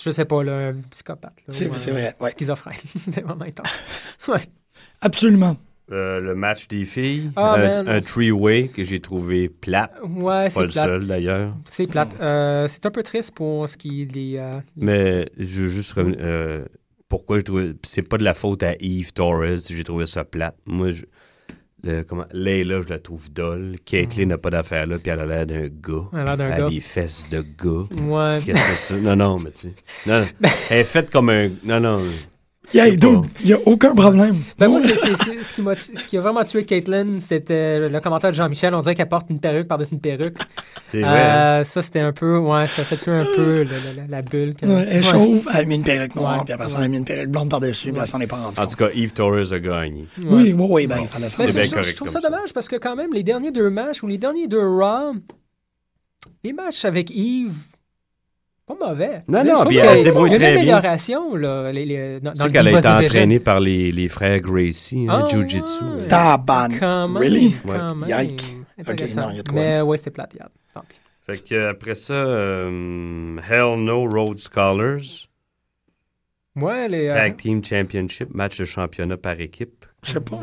[0.04, 1.34] Je sais pas, là, un psychopathe.
[1.50, 2.30] C'est- vrai, ouais.
[2.38, 2.74] Schizophrène.
[2.96, 3.68] c'était vraiment intense.
[4.28, 4.42] Ouais.
[5.02, 5.58] Absolument.
[5.92, 9.92] Euh, le match des filles, Ah, un, three-way que j'ai trouvé plate.
[10.04, 10.86] Ouais, c'est pas c'est le plate.
[10.86, 11.54] seul d'ailleurs.
[11.70, 12.16] C'est plate.
[12.22, 14.38] Euh, c'est un peu triste pour ce qui est des.
[14.38, 16.18] euh, Mais je veux juste revenir.
[16.22, 16.64] euh,
[17.10, 17.74] pourquoi je trouvais.
[17.84, 20.56] C'est pas de la faute à Eve Torres, j'ai trouvé ça plate.
[20.66, 21.04] Moi, je.
[21.84, 23.78] Le, comment, Layla, je la trouve dolle.
[23.86, 26.08] Caitlyn n'a pas d'affaire là, puis elle a l'air d'un gars.
[26.14, 26.66] Elle a l'air d'un Elle gars.
[26.68, 27.88] a des fesses de gars.
[28.04, 28.38] Ouais.
[28.46, 28.94] Qu'est-ce que c'est?
[28.96, 29.00] Ça?
[29.02, 29.74] Non, non, mais tu sais.
[30.08, 30.28] Non, non.
[30.70, 31.50] Elle est faite comme un.
[31.64, 32.00] Non, non.
[32.74, 34.36] Yeah, dude, il n'y a aucun problème.
[34.58, 37.20] Ben moi, c'est, c'est- c'est- ce, qui m'a tu- ce qui a vraiment tué Caitlyn,
[37.20, 38.74] c'était le commentaire de Jean-Michel.
[38.74, 40.38] On dirait qu'elle porte une perruque par-dessus une perruque.
[40.92, 41.60] C'est vrai, hein?
[41.60, 42.38] Euh, Ça, c'était un peu...
[42.38, 44.54] Ouais, ça, ça tuait un peu le- le- la, la bulle.
[44.64, 45.02] Ouais, elle est Ouais.
[45.04, 47.06] chauve, elle a mis une perruque noire, Ouais, puis après ça, elle a mis une
[47.06, 49.60] perruque blonde par-dessus, puis elle s'en est pas rendue En tout cas, Eve Torres a
[49.60, 50.06] gagné.
[50.26, 52.20] Oui, oui, oui, ben, il fallait Mais s'en je, bien je- je correct trouve ça,
[52.22, 55.14] dommage parce que quand même, les derniers deux matchs ou les derniers deux Raw,
[56.44, 57.54] les matchs avec Yves,
[58.68, 59.24] pas mauvais.
[59.28, 60.76] Non, non, puis elle se débrouille Il y a très une bien.
[60.78, 64.40] amélioration là, les, les, dans, Tu dans qu'elle a été entraînée par les, les frères
[64.40, 65.84] Gracie, hein, Ah, Jiu-Jitsu.
[65.84, 66.04] ouais.
[66.04, 66.08] hein.
[66.08, 66.68] Taban.
[67.20, 67.54] Really?
[67.66, 67.78] quand Ouais.
[67.78, 68.06] même.
[68.08, 68.56] Yike.
[68.80, 69.22] Intéressant.
[69.22, 69.60] Ok, non, il y a de quoi.
[69.60, 70.48] Mais ouais, c'était plate, hier.
[70.74, 70.96] Tant pis.
[71.26, 75.28] Fait que après ça, euh, Hell No Road Scholars,
[76.56, 77.08] Ouais, les...
[77.10, 79.86] euh, Tag Team Championship, match de championnat par équipe.
[80.04, 80.40] Je sais pas.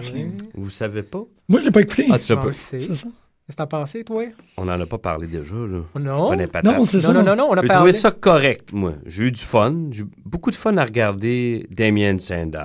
[0.55, 1.23] Vous savez pas?
[1.49, 2.07] Moi, je l'ai pas écouté.
[2.11, 2.53] Ah, tu l'as pas?
[2.53, 3.09] C'est ça.
[3.49, 4.25] Qu'est-ce que t'en pensais, toi?
[4.59, 5.81] On n'en a pas parlé déjà, là.
[5.99, 6.31] Non.
[6.35, 7.13] Non, c'est Non, ça.
[7.15, 7.73] non, non, non, on a J'ai parlé.
[7.79, 8.93] trouvé ça correct, moi.
[9.07, 9.75] J'ai eu du fun.
[9.91, 12.59] J'ai eu beaucoup de fun à regarder Damien Sandow.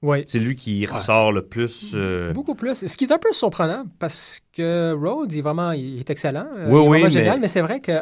[0.00, 0.22] Oui.
[0.26, 1.92] C'est lui qui ressort le plus.
[1.94, 2.86] euh, Beaucoup plus.
[2.86, 6.46] Ce qui est un peu surprenant parce que Rhodes, il est vraiment il est excellent.
[6.56, 7.92] euh, Oui, il est oui, vraiment mais- génial, mais c'est vrai que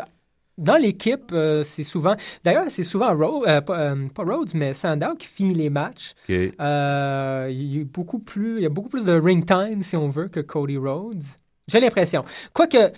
[0.58, 2.14] dans l'équipe, euh, c'est souvent.
[2.44, 6.12] D'ailleurs, c'est souvent Rhodes, euh, pas, euh, pas Rhodes, mais Sandow qui finit les matchs.
[6.28, 6.36] ok.
[6.60, 9.96] Euh, il, y a beaucoup plus, il y a beaucoup plus de ring time, si
[9.96, 11.22] on veut, que Cody Rhodes.
[11.68, 12.24] J'ai l'impression.
[12.52, 12.92] Quoique,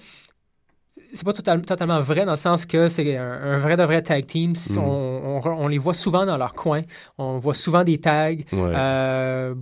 [1.12, 3.22] c'est pas total- totalement vrai dans le sens que c'est un,
[3.54, 4.54] un vrai de vrai tag team.
[4.70, 4.78] Mhm.
[4.78, 6.82] On, on- on les voit souvent dans leur coin.
[7.18, 8.30] On voit souvent des tags.
[8.52, 8.72] Ouais.
[8.74, 9.54] Euh,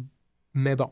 [0.55, 0.91] mais bon.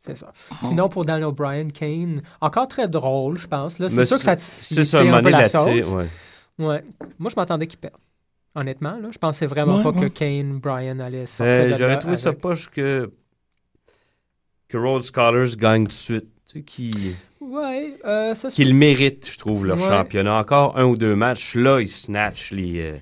[0.00, 0.32] C'est ça.
[0.62, 3.80] Sinon, pour Daniel Bryan, Kane, encore très drôle, je pense.
[3.80, 5.92] Là, c'est sûr que ça c'est tire ça, un peu la sauce.
[5.94, 6.06] ouais.
[6.58, 6.84] Ouais.
[7.18, 7.96] Moi, je m'attendais qu'il perde.
[8.54, 10.08] Honnêtement, là, je pensais vraiment Ouais, pas ouais.
[10.08, 13.10] que Kane, Bryan allait sortir Euh, J'aurais trouvé ça poche que.
[14.68, 16.24] que Road Scholars gagne tout de suite.
[16.46, 17.14] Tu sais, qui.
[17.46, 19.86] Ouais, euh, ça se Qu'ils méritent, je trouve, leur Ouais.
[19.88, 20.34] championnat.
[20.38, 22.96] Encore un ou deux matchs, là, ils snatchent les, euh,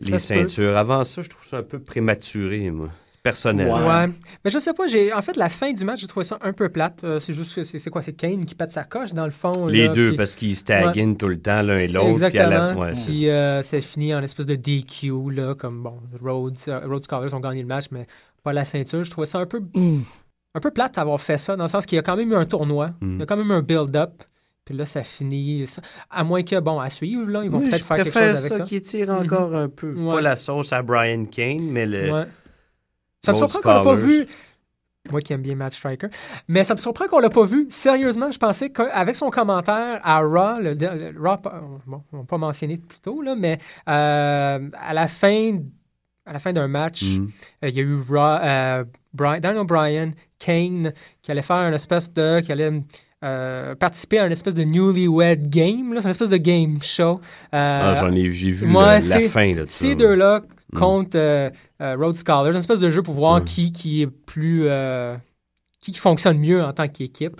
[0.00, 0.18] les peut.
[0.18, 0.76] ceintures.
[0.76, 2.88] Avant ça, je trouve ça un peu prématuré, moi.
[3.22, 3.68] Personnel.
[3.68, 4.08] Ouais.
[4.44, 6.52] Mais je sais pas, j'ai en fait la fin du match, j'ai trouvé ça un
[6.52, 7.04] peu plate.
[7.04, 9.30] Euh, c'est juste que c'est c'est quoi, c'est Kane qui pète sa coche dans le
[9.30, 9.68] fond.
[9.68, 11.14] Les là, deux, puis- parce qu'ils Ouais.
[11.14, 12.28] tout le temps l'un et l'autre.
[12.28, 16.00] puis la- ouais, c'est puis euh, c'est fini en espèce de DQ, là, comme bon,
[16.20, 18.08] Rhodes, euh, Rhodes Scholars ont gagné le match, mais
[18.42, 19.04] pas la ceinture.
[19.04, 20.00] Je trouvais ça un peu, Mm.
[20.54, 22.36] Un peu plate d'avoir fait ça, dans le sens qu'il y a quand même eu
[22.36, 23.14] un tournoi, Mm.
[23.14, 24.22] il y a quand même eu un build-up.
[24.64, 25.64] Puis là, ça finit.
[26.08, 28.36] À moins que, bon, à suivre, là, ils vont Oui, peut-être faire quelque chose avec
[28.52, 28.58] ça.
[28.58, 29.92] ça qui tire encore un peu.
[29.92, 30.14] Ouais.
[30.14, 32.12] Pas la sauce à Brian Kane, mais le.
[32.12, 32.26] Ouais.
[33.24, 34.26] Ça me surprend qu'on l'a pas vu.
[35.10, 36.06] Moi qui aime bien Matt Striker.
[36.46, 37.66] Mais ça me surprend qu'on l'a pas vu.
[37.70, 41.38] Sérieusement, je pensais qu'avec son commentaire à Raw, le, le- Raw,
[41.86, 45.58] bon, on pas mentionné plus tôt, là, mais euh, à la fin,
[46.24, 47.28] à la fin d'un match, Mm.
[47.64, 50.12] euh, il y a eu Raw, euh, Brian, Daniel Bryan,
[50.44, 52.40] Kane, qui allait faire une espèce de.
[52.40, 52.72] qui allait
[53.24, 55.94] euh, participer à une espèce de newlywed game.
[55.98, 57.20] C'est une espèce de game show.
[57.54, 59.94] Euh, Ah, j'en ai- j'ai vu ouais, la- la fin de ça, Ces là.
[59.94, 60.78] deux-là Mm.
[60.78, 61.48] contre euh,
[61.80, 63.44] euh, Road Scholars, une espèce de jeu pour voir Mm.
[63.44, 64.64] qui, qui est plus.
[65.82, 67.34] Qui fonctionne mieux en tant qu'équipe.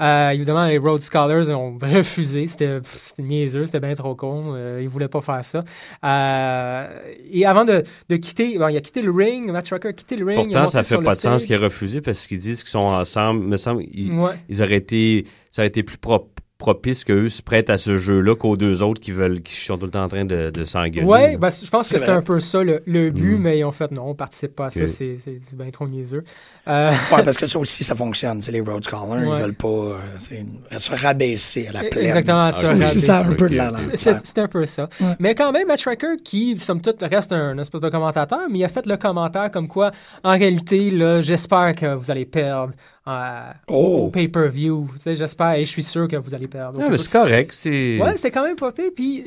[0.00, 2.46] Euh, évidemment, les Road Scholars ont refusé.
[2.46, 2.80] C'était
[3.18, 4.54] niaiseux, c'était bien trop con.
[4.54, 5.62] Euh, ils voulaient pas faire ça.
[6.04, 6.86] Euh,
[7.30, 10.16] et avant de, de quitter, bon, il a quitté le ring, Matt Striker a quitté
[10.16, 10.44] le ring.
[10.44, 13.44] Pourtant, ça fait pas de sens qu'ils aient refusé parce qu'ils disent qu'ils sont ensemble.
[13.44, 14.32] Me semble ils, Ouais.
[14.48, 18.36] ils auraient été, ça aurait été plus pro- propice qu'eux se prêtent à ce jeu-là
[18.36, 21.04] qu'aux deux autres qui veulent, qui sont tout le temps en train de, de s'engueuler.
[21.06, 23.42] Oui, ben, je pense que c'était un peu ça le, le but, Mm.
[23.42, 25.18] mais ils ont fait non, on participe pas à ça, c'est
[25.52, 26.24] bien trop niaiseux.
[26.66, 28.40] Euh, Ouais, parce que ça aussi, ça fonctionne.
[28.40, 29.36] C'est les Road Scholars, Ouais.
[29.36, 30.44] ils veulent pas euh, c'est
[30.78, 32.04] se rabaisser à la plaine.
[32.06, 34.88] Exactement, ça ça, aussi, ça a un peu de la C'est- c'est- un peu ça.
[35.00, 35.14] Ouais.
[35.18, 38.64] Mais quand même, Matt Striker, qui, somme toute, reste un, espèce de commentateur, mais il
[38.64, 39.90] a fait le commentaire comme quoi,
[40.22, 42.72] en réalité, là, j'espère que vous allez perdre
[43.06, 44.04] euh, Oh.
[44.06, 44.88] au pay-per-view.
[44.94, 46.78] Tu sais, J'espère et je suis sûr que vous allez perdre.
[46.78, 47.50] au Ah, mais c'est correct.
[47.52, 47.98] C'est...
[48.00, 48.90] Ouais, c'était quand même pas pire.
[48.96, 49.22] Puis,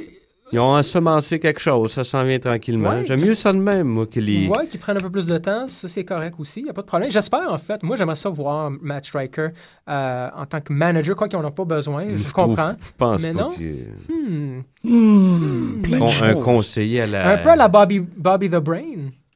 [0.52, 1.92] Ils ont ensemencé quelque chose.
[1.92, 2.90] Ça s'en vient tranquillement.
[2.92, 3.06] Ouais.
[3.06, 4.48] J'aime mieux ça de même, moi, que les.
[4.48, 6.74] ouais, qui prennent un peu plus de temps, ça c'est correct aussi, il n'y a
[6.74, 7.12] pas de problème.
[7.12, 9.50] J'espère en fait, moi j'aimerais ça voir Matt Striker
[9.90, 12.74] euh, en tant que manager, quoi qu'ils n'en ont pas besoin, je, trouve- comprends.
[12.80, 13.52] Je pense mais pas non.
[13.52, 15.82] que- Hmm.
[15.82, 17.30] Plein de Con- un conseiller à la.
[17.34, 18.82] Un peu à la Bobby, Bobby the Brain,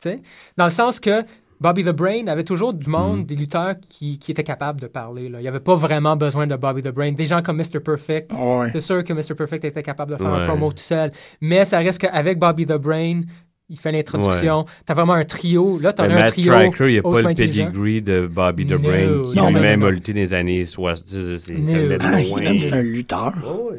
[0.01, 0.22] tu sais,
[0.57, 1.24] dans le sens que
[1.62, 3.26] Bobby the Brain avait toujours du monde, Mm.
[3.26, 5.30] des lutteurs qui, qui étaient capables de parler.
[5.30, 5.39] Là.
[5.39, 7.12] Il n'y avait pas vraiment besoin de Bobby the Brain.
[7.12, 7.80] Des gens comme Mr.
[7.86, 8.70] Perfect, Ouais.
[8.72, 9.36] c'est sûr que Mr.
[9.38, 10.47] Perfect était capable de faire un Ouais.
[10.47, 11.12] promo tout seul.
[11.39, 13.22] Mais ça reste qu'avec Bobby the Brain,
[13.70, 14.66] il fait l'introduction.
[14.86, 15.80] T'as vraiment un trio.
[15.80, 16.51] Là, t'en as un Matt trio.
[16.51, 19.59] Striker, il n'y a pas le pedigree de Bobby the No, Brain qui non, mais
[19.59, 21.07] lui-même a lutté dans les années 60.
[21.38, 21.95] C'est, No.
[22.01, 22.18] Ah,
[22.57, 23.34] c'est un lutteur.
[23.45, 23.72] Oh.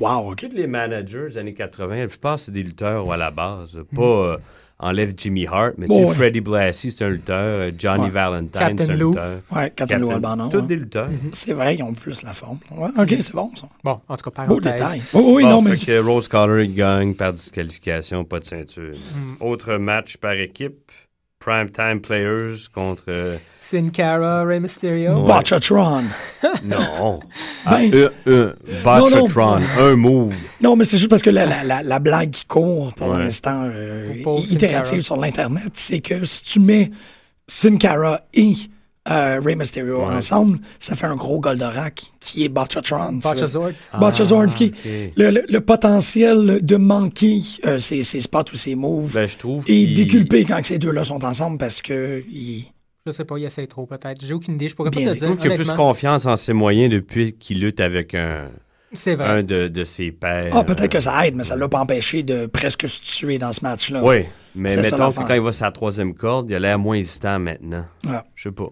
[0.00, 0.34] Wow.
[0.34, 3.76] Tous les managers des années 80, la plupart, c'est des lutteurs à la base.
[3.76, 3.96] Mm.
[3.96, 4.36] Pas euh,
[4.80, 6.14] enlève Jimmy Hart, mais tu sais, Bon, ouais.
[6.14, 7.36] Freddie Blassie, c'est un lutteur.
[7.38, 8.10] euh, Johnny Ouais.
[8.10, 9.10] Valentine, Captain c'est un Lou.
[9.10, 9.40] lutteur.
[9.52, 10.48] Ouais, Captain Lou Albano.
[10.48, 10.66] Tous ouais.
[10.66, 11.08] des lutteurs.
[11.32, 12.58] C'est vrai, ils ont plus la forme.
[12.70, 13.68] Ouais, OK, c'est bon, ça.
[13.84, 15.02] Bon, en tout cas, Beau détail.
[15.12, 15.76] Oh, oui, Bon, non, mais...
[15.76, 18.92] fait que Rose Collar, il gagne par disqualification, pas de ceinture.
[18.94, 19.42] Mm.
[19.44, 20.90] Autre match par équipe.
[21.40, 23.04] Primetime Players contre...
[23.08, 25.14] euh, Sin Cara, Rey Mysterio?
[25.20, 25.26] Ouais.
[25.26, 26.04] Botchatron.
[26.64, 27.20] non.
[27.66, 29.66] Ah, Ben- un, un, Botchatron, non.
[29.86, 30.34] un move.
[30.60, 33.18] Non, mais c'est juste parce que la, la, la, la blague qui court pour Ouais.
[33.18, 35.02] l'instant euh, itérative Cara.
[35.02, 36.90] sur l'Internet, c'est que si tu mets
[37.48, 38.52] Sin Cara et
[39.10, 40.14] euh, Rey Mysterio Ouais.
[40.14, 43.14] ensemble, ça fait un gros Goldorak qui est Botchatron.
[43.22, 43.70] Botchazord.
[43.98, 45.12] Botchazord, Ah, qui ok.
[45.16, 49.36] le, le, le potentiel de manquer euh, ses, ses spots ou ses moves Ben, je
[49.36, 52.66] trouve et qu'il- déculper quand ces deux-là sont ensemble parce que ils-
[53.06, 54.20] Je sais pas, il essaie trop peut-être.
[54.24, 55.20] J'ai aucune idée, je pourrais Bien pas te dit.
[55.20, 55.34] Je dire.
[55.34, 58.48] trouve qu'il a plus confiance en ses moyens depuis qu'il lutte avec un,
[58.92, 59.26] C'est vrai.
[59.26, 60.52] un de, de ses pairs.
[60.54, 63.52] Ah, peut-être que ça aide, mais ça l'a pas empêché de presque se tuer dans
[63.52, 64.02] ce match-là.
[64.04, 66.78] Oui, mais ça mettons que quand il va sur la troisième corde, il a l'air
[66.78, 67.84] moins hésitant maintenant.
[68.06, 68.18] Ouais.
[68.34, 68.68] Je sais pas.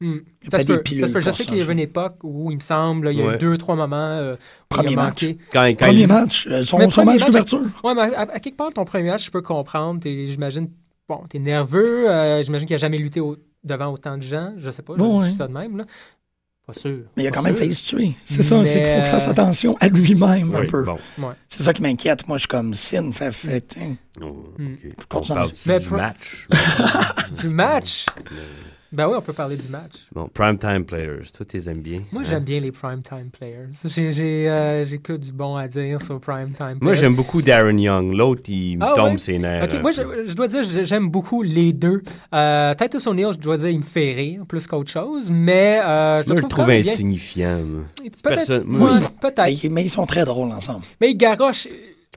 [0.00, 0.18] Hmm.
[0.46, 0.80] a Ça se peut.
[0.82, 1.20] pilules Ça se peut.
[1.20, 3.34] Je sais qu'il y avait une époque où il me semble, il y a Ouais.
[3.34, 4.36] eu deux, trois moments euh,
[4.68, 5.24] Premier il a match.
[5.52, 7.62] Quand, quand Premier il- match, euh, son, Mais son premier match match, d'ouverture.
[7.82, 9.98] Ouais, mais à, à quelque part, ton premier match, je peux comprendre.
[10.00, 10.68] T'es- J'imagine,
[11.08, 12.08] bon, t'es nerveux.
[12.10, 14.52] euh, J'imagine qu'il n'a jamais lutté au- devant autant de gens.
[14.56, 15.34] Je sais pas, je Bon, dis ouais.
[15.36, 15.78] ça de même.
[15.78, 15.84] Là.
[16.64, 16.98] Pas sûr.
[17.16, 17.60] Mais il a quand même sûr.
[17.64, 18.12] failli se tuer.
[18.26, 20.84] C'est ça, c'est qu'il faut qu'il fasse euh, attention à lui-même un Oui, peu.
[20.84, 20.98] bon.
[21.18, 21.32] Ouais.
[21.48, 22.28] C'est ça qui m'inquiète.
[22.28, 23.96] Moi, je suis comme Sin, fait, fait, tiens.
[24.22, 24.74] Oh, Hmm.
[24.90, 25.06] ok.
[25.14, 26.46] On parle du match.
[27.40, 28.04] Du match?
[28.90, 30.06] Ben oui, on peut parler du match.
[30.14, 32.00] bon, Primetime Players, toi, tu les aimes bien.
[32.10, 32.26] Moi, hein?
[32.28, 33.66] j'aime bien les primetime players.
[33.84, 36.78] J'ai j'ai, euh, j'ai que du bon à dire sur primetime players.
[36.80, 38.14] Moi, j'aime beaucoup Darren Young.
[38.14, 39.18] L'autre, il me Ah tombe ouais?
[39.18, 39.64] ses nerfs.
[39.64, 42.02] Ok, un moi, je, je dois dire, j'aime beaucoup les deux.
[42.34, 46.22] Euh, Titus O'Neill, je dois dire, il me fait rire plus qu'autre chose, mais euh,
[46.22, 47.58] je Moi, le je le trouve insignifiant.
[47.58, 47.82] moi.
[48.22, 49.64] Peut-être, Personne- moi, peut-être.
[49.64, 50.84] Mais, mais ils sont très drôles ensemble.
[51.00, 51.68] Mais il garoche.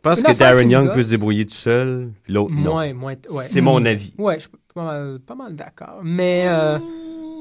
[0.04, 2.78] Je pense que Darren Young gosse- peut se débrouiller tout seul, puis l'autre, non.
[2.78, 3.16] Ouais.
[3.44, 4.14] C'est mon avis.
[4.18, 6.00] Ouais, je suis pas mal, pas mal d'accord.
[6.04, 6.80] Mais, euh,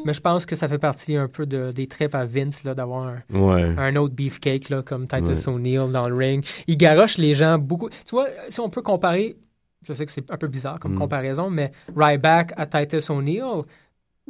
[0.04, 2.74] mais je pense que ça fait partie un peu de, des trips à Vince là,
[2.74, 3.74] d'avoir un, Ouais.
[3.78, 6.44] un autre beefcake là, comme Titus O'Neill dans le ring.
[6.66, 7.88] Il garoche les gens beaucoup.
[7.88, 9.36] Tu vois, si on peut comparer,
[9.86, 10.98] je sais que c'est un peu bizarre comme Mm.
[10.98, 13.62] comparaison, mais Ryback à Titus O'Neill.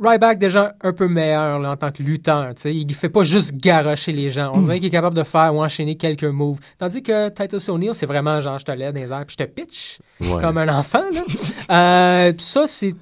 [0.02, 2.54] Ryback déjà un peu meilleur là, en tant que lutteur.
[2.54, 2.74] tu sais.
[2.74, 4.50] Il fait pas juste garocher les gens.
[4.54, 6.58] On dirait qu'il est capable de faire ou enchaîner quelques moves.
[6.78, 9.44] Tandis que Titus O'Neill, c'est vraiment genre je te lève dans les airs puis je
[9.44, 10.40] te pitch Ouais.
[10.40, 11.04] comme un enfant.
[11.12, 11.22] Là.
[11.70, 12.94] Euh, ça, c'est.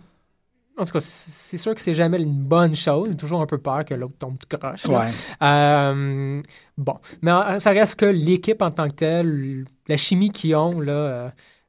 [0.77, 3.17] En tout cas, c'est sûr que c'est jamais une bonne chose.
[3.17, 4.85] Toujours un peu peur que l'autre tombe tout croche.
[4.87, 5.07] Ouais.
[5.43, 6.43] Euh,
[6.77, 6.95] bon.
[7.23, 10.93] Mais euh, ça reste que l'équipe en tant que telle, la chimie qu'ils ont, là,
[10.93, 11.29] euh,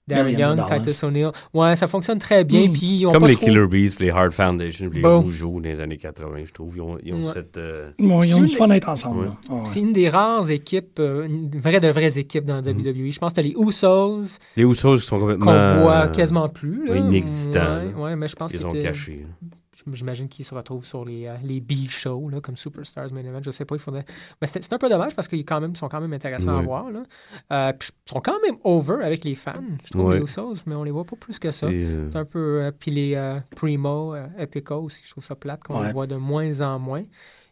[0.10, 0.60] Darren Young.
[0.68, 2.68] Titus O'Neill, ouais, ça fonctionne très bien.
[2.68, 2.74] Mm.
[2.74, 5.04] Puis ils ont Comme pas les trop- Killer Bees, puis les Hard Foundation, puis les
[5.04, 5.22] Bon.
[5.22, 6.74] Rougeaux dans les années 80, je trouve.
[6.76, 7.34] Ils ont, ils ont Ouais.
[7.34, 7.58] cette...
[7.58, 9.20] euh, Bon, ils ont C'est du une- fun à être ensemble.
[9.28, 9.34] Ouais.
[9.50, 9.62] Ah ouais.
[9.66, 12.68] C'est une des rares équipes, euh, une vraie de vraies équipes dans Mm.
[12.80, 13.12] WWE.
[13.12, 15.46] Je pense que c'était les Usos Les Usos qui sont complètement...
[15.46, 16.88] qu'on voit quasiment plus.
[16.88, 16.96] là.
[16.98, 19.26] inexistants, Ouais, mais je pense Ils qu'ils ont étaient- caché.
[19.42, 19.48] là.
[19.92, 23.42] J'imagine qu'il se retrouve sur les, euh, les B-shows, comme Superstars Main Event.
[23.42, 24.06] Je sais pas, il faudrait.
[24.42, 26.92] Mais c'est un peu dommage parce qu'ils quand même, sont quand même intéressants à voir.
[26.92, 27.04] Là.
[27.52, 29.54] Euh, puis ils sont quand même over avec les fans,
[29.86, 31.68] je trouve, les Usos, mais on les voit pas plus que ça.
[31.70, 32.72] C'est, euh, un peu.
[32.80, 35.88] puis les Primo, Epico aussi, je trouve ça plate qu'on Ouais.
[35.88, 37.04] les voit de moins en moins.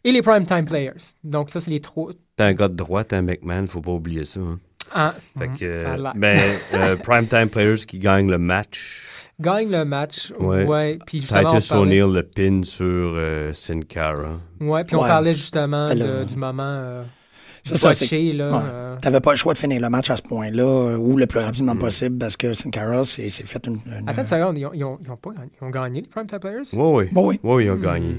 [0.04, 0.92] Et les Primetime Players.
[1.24, 2.12] Donc, ça, c'est les trois.
[2.36, 4.40] T'es un gars de droite, un McMahon, faut pas oublier ça.
[4.40, 4.58] hein.
[4.94, 6.40] Ah, Fait que, ben,
[6.74, 9.28] euh, Primetime Players qui gagnent le match.
[9.40, 10.32] Gagne le match.
[10.38, 10.64] Ouais.
[10.64, 10.98] Ouais.
[11.06, 14.40] Puis Titus parlait- O'Neill le pin sur euh, Sin Cara.
[14.60, 15.08] Ouais, puis on Ouais.
[15.08, 17.02] parlait justement de- du moment euh,
[17.62, 17.94] C'est ça, là.
[18.48, 18.62] ouais.
[18.64, 21.26] euh, T'avais pas le choix de finir le match à ce point-là, euh, ou le
[21.26, 21.78] plus rapidement Mm.
[21.78, 23.74] possible, parce que Sin Cara s'est s'est fait une.
[23.86, 25.50] une- Attends une seconde, ils ont, ils ont, ils ont pas gagné.
[25.60, 26.62] Ils ont gagné, les Primetime Players?
[26.72, 27.08] Oui, oui.
[27.12, 27.40] Bon, oui.
[27.44, 27.80] Oui, ils ont Hmm.
[27.80, 28.16] gagné.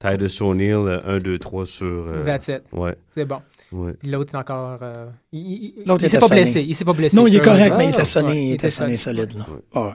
[0.00, 1.86] Titus O'Neill, euh, 1, 2, 3 sur.
[1.86, 2.62] euh, That's it.
[2.72, 2.94] Ouais.
[3.14, 3.40] C'est bon.
[3.72, 3.92] Ouais.
[4.00, 4.78] Puis l'autre, c'est encore.
[4.82, 6.40] euh, il il- il- L'autre il s'est pas sonné.
[6.42, 6.60] blessé.
[6.62, 7.16] Il s'est pas blessé.
[7.16, 9.32] Non, il est correct, mais il ah, était sonné, ouais, il était sonné solide.
[9.36, 9.46] Là.
[9.74, 9.92] Ah ouais.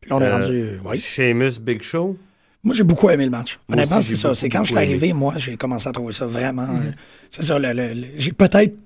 [0.00, 0.80] Puis là, on est Euh, rendu.
[0.84, 0.96] ouais.
[0.96, 2.16] Sheamus Big Show?
[2.64, 3.58] Moi, j'ai beaucoup aimé le match.
[3.68, 4.34] Moi Honnêtement, c'est ça.
[4.34, 6.66] C'est quand je suis arrivé, moi, j'ai commencé à trouver ça vraiment.
[6.66, 6.82] Mm.
[6.86, 6.90] euh,
[7.30, 8.76] c'est ça, le, le- le- j'ai peut-être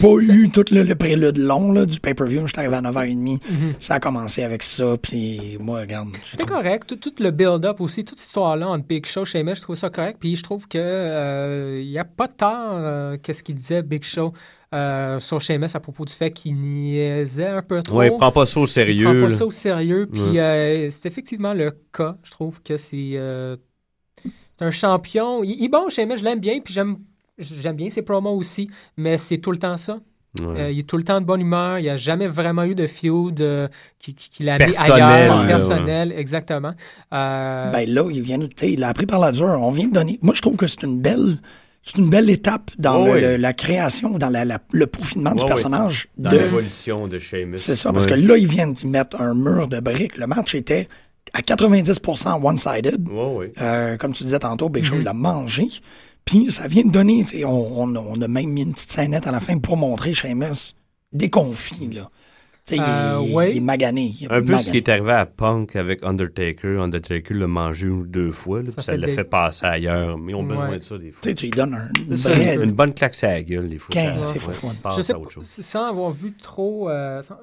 [0.00, 2.42] pas eu tout le, le prélude long là, du pay-per-view.
[2.46, 3.16] Je suis arrivé à 9h30.
[3.48, 3.74] Mhm.
[3.78, 6.08] Ça a commencé avec ça, puis moi, regarde.
[6.24, 6.86] C'était correct.
[6.86, 9.90] Tout, tout le build-up aussi, toute cette histoire-là entre Big Show chez je trouve ça
[9.90, 10.16] correct.
[10.20, 13.82] Puis je trouve que euh, il n'y a pas de tort euh, qu'est-ce qu'il disait
[13.82, 14.32] Big Show
[14.74, 18.02] euh, sur Sheamus à propos du fait qu'il niaisait un peu trop.
[18.02, 19.36] Il prend pas ça au sérieux, Il prend pas là.
[19.36, 20.08] ça au sérieux.
[20.10, 20.38] Puis Ouais.
[20.40, 22.16] euh, c'est effectivement le cas.
[22.24, 23.56] Je trouve que c'est euh,
[24.60, 25.44] un champion.
[25.44, 26.58] Il, il est bon Sheamus, je l'aime bien.
[26.60, 26.96] Puis j'aime
[27.38, 28.68] j'aime bien ses promos aussi.
[28.96, 29.98] Mais c'est tout le temps ça.
[30.40, 30.60] Ouais.
[30.62, 31.78] Euh, il est tout le temps de bonne humeur.
[31.78, 33.68] Il n'y a jamais vraiment eu de feud euh,
[34.00, 35.42] qui, qui, qui l'a mis Personnel, ailleurs.
[35.42, 36.72] là, personnel, exactement.
[37.12, 39.46] Euh, Ben là, il vient, sais, il a appris par la dure.
[39.60, 40.18] On vient de donner.
[40.22, 41.36] Moi, je trouve que c'est une belle,
[41.84, 43.20] c'est une belle étape dans Oh le- oui.
[43.20, 45.48] le- la création, dans la- la- le peaufinement du Ouais, ouais.
[45.48, 46.08] personnage.
[46.18, 47.58] Dans de- l'évolution de Sheamus.
[47.58, 48.20] C'est ça, parce Ouais.
[48.20, 50.16] que là, ils viennent d'y mettre un mur de briques.
[50.16, 50.88] Le match était
[51.32, 53.06] à 90% one-sided.
[53.08, 53.52] Ouais, ouais.
[53.60, 55.00] Euh, comme tu disais tantôt, Big Show, Mhm.
[55.00, 55.68] il l'a mangé.
[56.24, 59.26] Puis ça vient de donner, on, on a- on a même mis une petite scénette
[59.26, 60.74] à la fin pour montrer Sheamus
[61.12, 62.10] déconfit, là.
[62.70, 63.50] Il- Euh, il, ouais.
[63.52, 64.14] il est magané.
[64.18, 64.70] il est Un peu ce magané.
[64.70, 66.80] qui est arrivé à Punk avec Undertaker.
[66.80, 70.16] Undertaker l'a mangé deux fois, là, puis ça l'a des- fait passer ailleurs.
[70.16, 70.78] Mais ils ont besoin Ouais.
[70.78, 71.20] de ça des fois.
[71.20, 72.30] Tu sais, tu lui donnes un, une ça,
[72.68, 73.94] bonne claque à la gueule, des fois.
[73.94, 74.50] C'est fou,
[74.96, 77.36] je sais pas, sans avoir vu trop, euh, sans-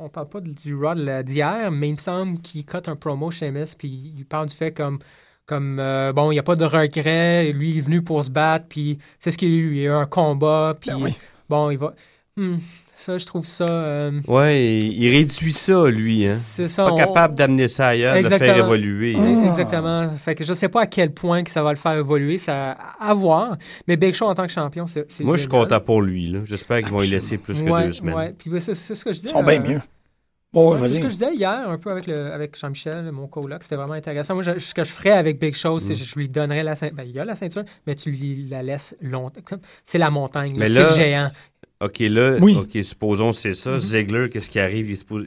[0.00, 3.46] on parle pas du la- d'hier, mais il me semble qu'il cut un promo chez
[3.50, 5.00] MS, puis il parle du fait comme,
[5.48, 8.30] comme euh, bon, il n'y a pas de regret, lui il est venu pour se
[8.30, 10.90] battre, puis c'est ce qu'il y a eu, il y a eu un combat, puis
[10.90, 11.14] Ben oui.
[11.48, 11.94] bon, il va...
[12.36, 12.58] Hmm,
[12.94, 13.64] ça, je trouve ça...
[13.68, 16.26] euh, Ouais, il réduit ça, lui.
[16.26, 16.34] Hein.
[16.36, 18.66] C'est ça, Pas on- capable d'amener ça ailleurs, de le faire Exactement.
[18.66, 19.14] évoluer.
[19.16, 19.22] Ah.
[19.22, 20.08] E- Exactement.
[20.18, 22.72] Fait que je sais pas à quel point que ça va le faire évoluer, ça
[23.00, 23.56] à voir.
[23.88, 26.28] Mais Big Show en tant que champion, c'est Moi, je suis content pour lui.
[26.28, 26.40] là.
[26.44, 28.14] J'espère qu'ils vont y laisser plus que Ouais, deux semaines.
[28.14, 28.34] Ouais.
[28.38, 29.28] Puis ben, c'est ce que je disais.
[29.30, 29.80] Ils sont bien euh, mieux.
[30.52, 33.12] Bon, Ouais, ouais, c'est ce que je disais hier un peu avec, le, avec Jean-Michel,
[33.12, 33.62] mon coloc.
[33.62, 34.32] C'était vraiment intéressant.
[34.34, 35.80] Moi, je- ce que je ferais avec Big Show, Mm.
[35.80, 36.96] c'est que je lui donnerais la ceinture.
[36.96, 39.42] Ben, il y a la ceinture, mais tu lui la laisses longtemps.
[39.84, 40.60] C'est la montagne, là.
[40.60, 41.30] Mais c'est là- le géant.
[41.80, 42.56] OK, là, Oui.
[42.56, 43.72] OK, supposons c'est ça.
[43.72, 43.78] Mhm.
[43.78, 44.88] Ziegler, qu'est-ce qui arrive?
[44.90, 45.26] Il se pose-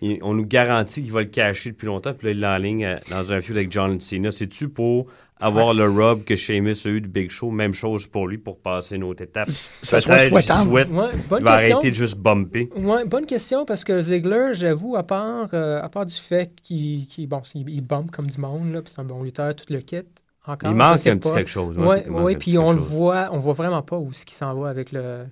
[0.00, 3.00] il- on nous garantit qu'il va le cacher depuis longtemps, puis là, il l'enligne à-
[3.10, 4.30] dans un feud avec John Cena.
[4.30, 5.08] C'est-tu pour
[5.40, 7.50] avoir le rub que Sheamus a eu de Big Show?
[7.50, 9.50] Même chose pour lui, pour passer une autre étape.
[9.50, 10.60] Ça soit Peut-être, souhaitable.
[10.62, 11.76] je souhaite Ouais, bonne il va question.
[11.76, 12.70] arrêter de juste bumper.
[12.76, 17.06] Ouais, bonne question parce que Ziegler, j'avoue, à part, euh, à part du fait qu'il
[17.06, 19.64] qu'il- bon, il, il bombe comme du monde, là, puis c'est un bon lutteur, tout
[19.70, 19.98] le kit.
[20.46, 23.54] Encore, Il manque un petit quelque chose, ouais, Ouais, puis on le voit, on voit
[23.54, 25.24] vraiment pas où ce qui s'en va avec le,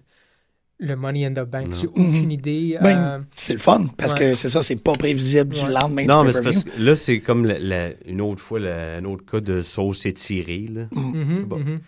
[0.81, 1.69] le Money in the Bank.
[1.81, 2.77] J'ai aucune idée.
[2.83, 4.19] Ben, euh, c'est le fun, parce ouais.
[4.19, 6.63] que c'est ça, c'est pas prévisible du lendemain Non, du mais c'est pay-per-view.
[6.65, 9.63] parce que là, c'est comme la- la- une autre fois, la- un autre cas de
[9.63, 10.67] sauce étirée.
[10.71, 10.87] Là.
[10.93, 11.59] mhm, Bon.
[11.59, 11.81] mhm.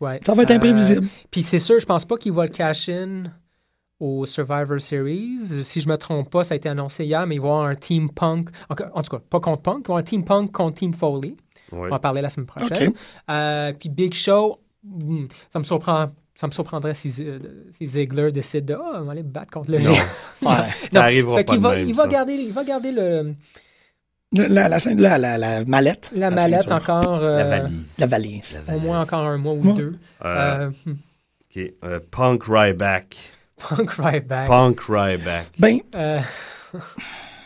[0.00, 0.18] Ouais.
[0.24, 1.06] Ça va être Euh, imprévisible.
[1.30, 3.24] Puis c'est sûr, je pense pas qu'il va le cash-in
[3.98, 5.62] au Survivor Series.
[5.62, 7.66] Si je me trompe pas, ça a été annoncé hier, mais il va y avoir
[7.66, 8.48] un Team Punk.
[8.70, 10.78] En, en tout cas, pas contre Punk, il va y avoir un Team Punk contre
[10.78, 11.34] Team Foley.
[11.72, 11.80] Ouais.
[11.80, 12.92] On va en parler la semaine prochaine.
[13.28, 16.06] Euh, puis Big Show, hmm, ça me surprend.
[16.40, 17.38] Ça me surprendrait si, euh,
[17.76, 19.92] si Ziggler décide de oh, on va aller me battre contre le Non.
[19.92, 20.04] géant.
[20.42, 20.66] Ouais.
[20.90, 22.08] Ça arrivera Fait pas qu'il de va, même, il va ça.
[22.08, 23.34] garder, il va garder le,
[24.32, 26.10] La, la, la, la, la, la mallette.
[26.14, 26.94] la mallette ceinture.
[26.94, 27.18] encore.
[27.22, 27.94] euh, La valise.
[27.98, 28.58] La valise.
[28.74, 29.74] Au moins encore un mois ou Ouais.
[29.74, 29.98] deux.
[30.24, 30.92] Euh, Euh, hmm,
[31.56, 31.72] OK.
[31.84, 33.16] Euh, Punk Ryback.
[33.58, 34.46] Punk Ryback.
[34.48, 35.46] Punk Ryback.
[35.58, 36.20] Ben, Euh,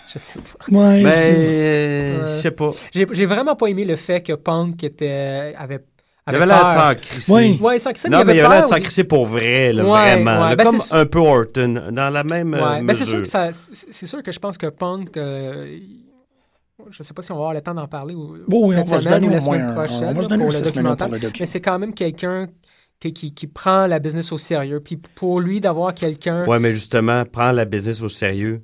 [0.06, 0.64] je sais pas.
[0.78, 1.02] ouais.
[1.02, 2.70] Ben, euh, je sais pas.
[2.92, 5.84] J'ai j'ai vraiment pas aimé le fait que Punk était, avait,
[6.26, 7.32] Il avait avait l'air de s'en crisser.
[7.32, 7.58] Oui.
[7.60, 9.26] Ouais, sans que ça, Non, il mais avait il avait l'air de s'en crisser pour
[9.26, 10.42] vrai, là, Ouais, vraiment.
[10.44, 10.48] ouais.
[10.50, 13.18] là, Ben, comme c'est- un peu Orton, dans la même euh, Ouais, ben, c'est sûr
[13.18, 13.22] mesure.
[13.22, 15.78] que ça, c'est sûr que je pense que Punk, euh,
[16.90, 18.86] je sais pas si on va avoir le temps d'en parler ou, Bon, oui, cette
[18.86, 20.44] on va se semaine donner ou la au moins semaine prochaine on va se donner
[20.44, 21.06] pour le documentaire.
[21.06, 21.36] pour le docu.
[21.40, 22.48] Mais c'est quand même quelqu'un
[23.00, 24.80] qui, qui, qui prend la business au sérieux.
[24.80, 28.62] Puis pour lui d'avoir quelqu'un, Ouais, mais justement, prendre la business au sérieux,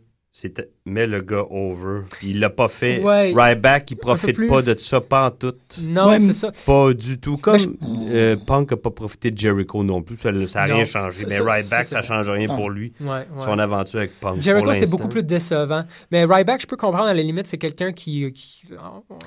[0.86, 2.02] met le gars over.
[2.22, 3.00] Il l'a pas fait.
[3.00, 3.32] Ouais.
[3.36, 4.46] Ryback, il profite plus.
[4.46, 5.54] pas de ça, pas en tout.
[5.82, 6.50] Non, Ouais, c'est ça.
[6.66, 7.36] Pas du tout.
[7.36, 7.68] Comme je-
[8.10, 10.16] euh, Punk a pas profité de Jericho non plus.
[10.16, 11.26] Ça n'a rien changé.
[11.28, 12.56] Mais Ryback, ça, ça, change rien non.
[12.56, 12.92] pour lui.
[13.00, 13.24] Ouais, ouais.
[13.38, 14.40] Son aventure avec Punk.
[14.40, 15.84] Jericho, c'était beaucoup plus décevant.
[16.10, 18.62] Mais Ryback, je peux comprendre à la limite, c'est quelqu'un qui, qui-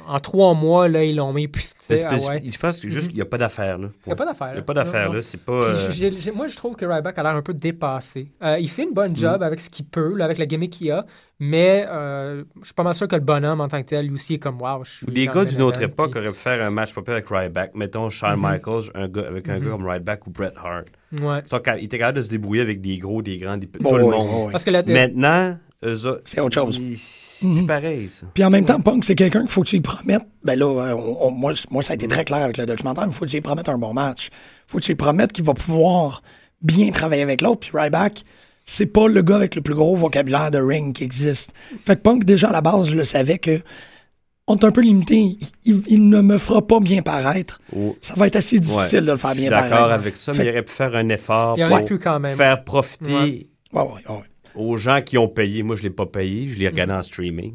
[0.08, 1.48] en, trois mois, là, ils l'ont mis.
[1.48, 1.94] Puis, ah
[2.30, 2.42] ouais.
[2.50, 3.78] Je pense que juste qu'il n'y a pas d'affaire.
[3.78, 3.90] là.
[4.06, 4.48] Il n'y a pas d'affaire.
[4.48, 4.62] Il n'y là.
[4.62, 5.12] a pas d'affaire.
[5.12, 8.32] Euh, moi, je trouve que Ryback a l'air un peu dépassé.
[8.42, 9.44] Euh, il fait une bonne job Mm.
[9.44, 11.03] avec ce qu'il peut, là, avec la gimmick qu'il a,
[11.40, 14.14] mais euh, je suis pas mal sûr que le bonhomme en tant que tel, lui
[14.16, 14.84] aussi, est comme wow.
[14.84, 17.14] Je suis des gars d'une autre époque puis- auraient pu faire un match pas pire
[17.14, 17.76] avec Ryback.
[17.76, 18.52] Mettons Shawn Mhm.
[18.52, 20.86] Michaels un gars, avec un gars comme Ryback ou Bret Hart.
[21.12, 21.40] Ouais.
[21.46, 23.68] Ils sont ca- ils étaient capables de se débrouiller avec des gros, des grands, des
[23.68, 23.84] petits.
[23.86, 24.28] Oh tout le monde.
[24.32, 24.52] oh oui.
[24.52, 25.58] Parce que la- Maintenant,
[26.26, 26.78] C'est autre chose.
[26.78, 28.26] ils- C'est plus pareil, ça.
[28.34, 30.26] Puis en même temps, Punk, c'est quelqu'un qu'il faut que tu lui promettes.
[30.46, 33.04] Ben là, euh, on- on- moi, moi, ça a été très clair avec le documentaire,
[33.06, 34.30] mais il faut que tu lui promettes un bon match.
[34.30, 36.24] Il faut que tu lui promettes qu'il va pouvoir
[36.62, 37.60] bien travailler avec l'autre.
[37.60, 38.24] Puis Ryback,
[38.66, 41.54] c'est pas le gars avec le plus gros vocabulaire de ring qui existe.
[41.86, 43.62] Fait que Punk, déjà à la base, je le savais que
[44.48, 45.16] on est un peu limité.
[45.16, 47.62] Il, il- il ne me fera pas bien paraître.
[47.76, 47.96] Oh.
[48.02, 49.06] Ça va être assez difficile Ouais.
[49.06, 49.76] de le faire Je suis bien paraître.
[49.76, 52.00] d'accord avec ça, Fait mais il aurait pu faire un effort Il aurait pour pu
[52.00, 52.36] quand même.
[52.36, 53.48] faire profiter Ouais.
[53.74, 54.24] Ouais, ouais, ouais.
[54.56, 55.64] aux gens qui ont payé.
[55.64, 56.48] Moi, je ne l'ai pas payé.
[56.50, 57.54] Je l'ai regardé en streaming.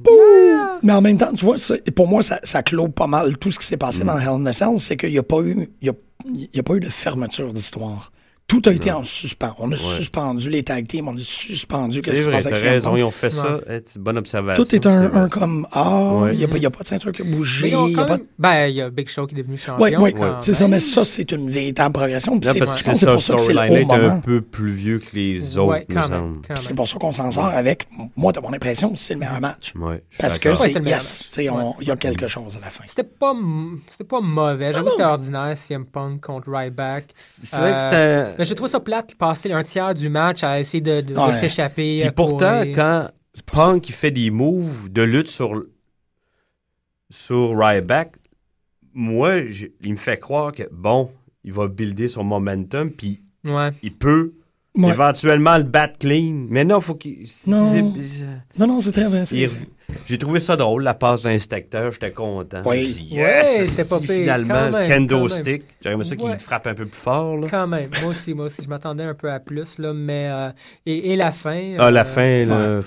[0.83, 1.57] Mais en même temps, tu vois,
[1.95, 4.07] pour moi, ça, ça clôt pas mal tout ce qui s'est passé Mm.
[4.07, 5.95] dans Hell in a Cell, c'est qu'il n'y a pas eu, il y a,
[6.27, 8.13] il y a pas eu de fermeture d'histoire.
[8.49, 9.55] Tout a été en suspens.
[9.59, 12.97] On a suspendu les tag teams, on a suspendu qu'est-ce qui se passe avec raison,
[12.97, 13.61] ils ont fait ça.
[13.69, 13.85] Ouais.
[13.97, 14.65] Bonne observation.
[14.65, 16.37] Tout est un, un comme ah, il Ouais.
[16.37, 17.69] n'y a, pas- il y a pas de ceinture qui a bougé.
[17.69, 19.85] Il y a pas Ben, il y a Big Show qui est devenu champion.
[19.85, 22.41] Oui, oui, c'est ça, mais ça, c'est une véritable progression.
[22.43, 25.59] c'est- pour ça que c'est le storyline haut est un peu plus vieux que les
[25.59, 27.87] Ouais, autres, C'est pour ça qu'on s'en sort avec,
[28.17, 29.75] moi, de mon impression, c'est le meilleur match.
[30.19, 32.85] Parce que c'est c'est le meilleur yes, il y a quelque chose à la fin.
[32.87, 34.73] C'était pas, m- c'était pas mauvais.
[34.73, 37.09] J'avoue que c'était ordinaire, CM Punk contre Ryback.
[37.15, 40.61] C'est vrai que c'était- Mais j'ai trouvé ça plate, passer un tiers du match à
[40.61, 41.33] essayer de, de- de Ouais.
[41.33, 41.99] s'échapper.
[42.01, 42.77] Puis à pourtant, courir.
[42.77, 43.09] quand
[43.47, 45.65] Punk il fait des moves de lutte sur,
[47.11, 48.17] sur Ryback,
[48.93, 51.11] moi, je- il me fait croire que, bon,
[51.45, 53.71] il va builder son momentum, puis Ouais.
[53.83, 54.33] il peut
[54.77, 54.91] Ouais.
[54.91, 56.47] éventuellement le battre clean.
[56.51, 57.27] Mais non, faut qu'il...
[57.47, 57.73] Non.
[57.73, 58.23] c'est-
[58.59, 59.25] Non, non, c'est très vrai.
[59.27, 59.67] c'est- il- c'est-
[60.07, 62.63] J'ai trouvé ça drôle, la passe d'inspecteur, j'étais content.
[62.65, 62.89] Oui.
[62.93, 65.65] Dit, Ouais, yes, c'était pas pire, finalement, même, kendo stick.
[65.83, 66.39] J'aurais aimé ça qu'il Ouais.
[66.39, 67.37] frappe un peu plus fort.
[67.39, 67.49] Là.
[67.51, 67.91] Quand même.
[68.03, 68.63] Moi aussi, moi aussi.
[68.63, 69.93] Je m'attendais un peu à plus, là.
[69.95, 70.29] Mais.
[70.31, 70.51] euh,
[70.87, 71.75] et, et la fin.
[71.79, 72.81] Ah, la euh, fin, là...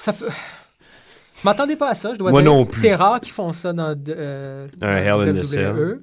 [0.00, 0.26] Ça fait.
[0.28, 2.50] Je m'attendais pas à ça, je dois Moi dire.
[2.52, 2.80] non plus.
[2.80, 5.44] C'est rare qu'ils font ça dans, euh, Un dans Hell in the WWE.
[5.44, 6.00] Cell.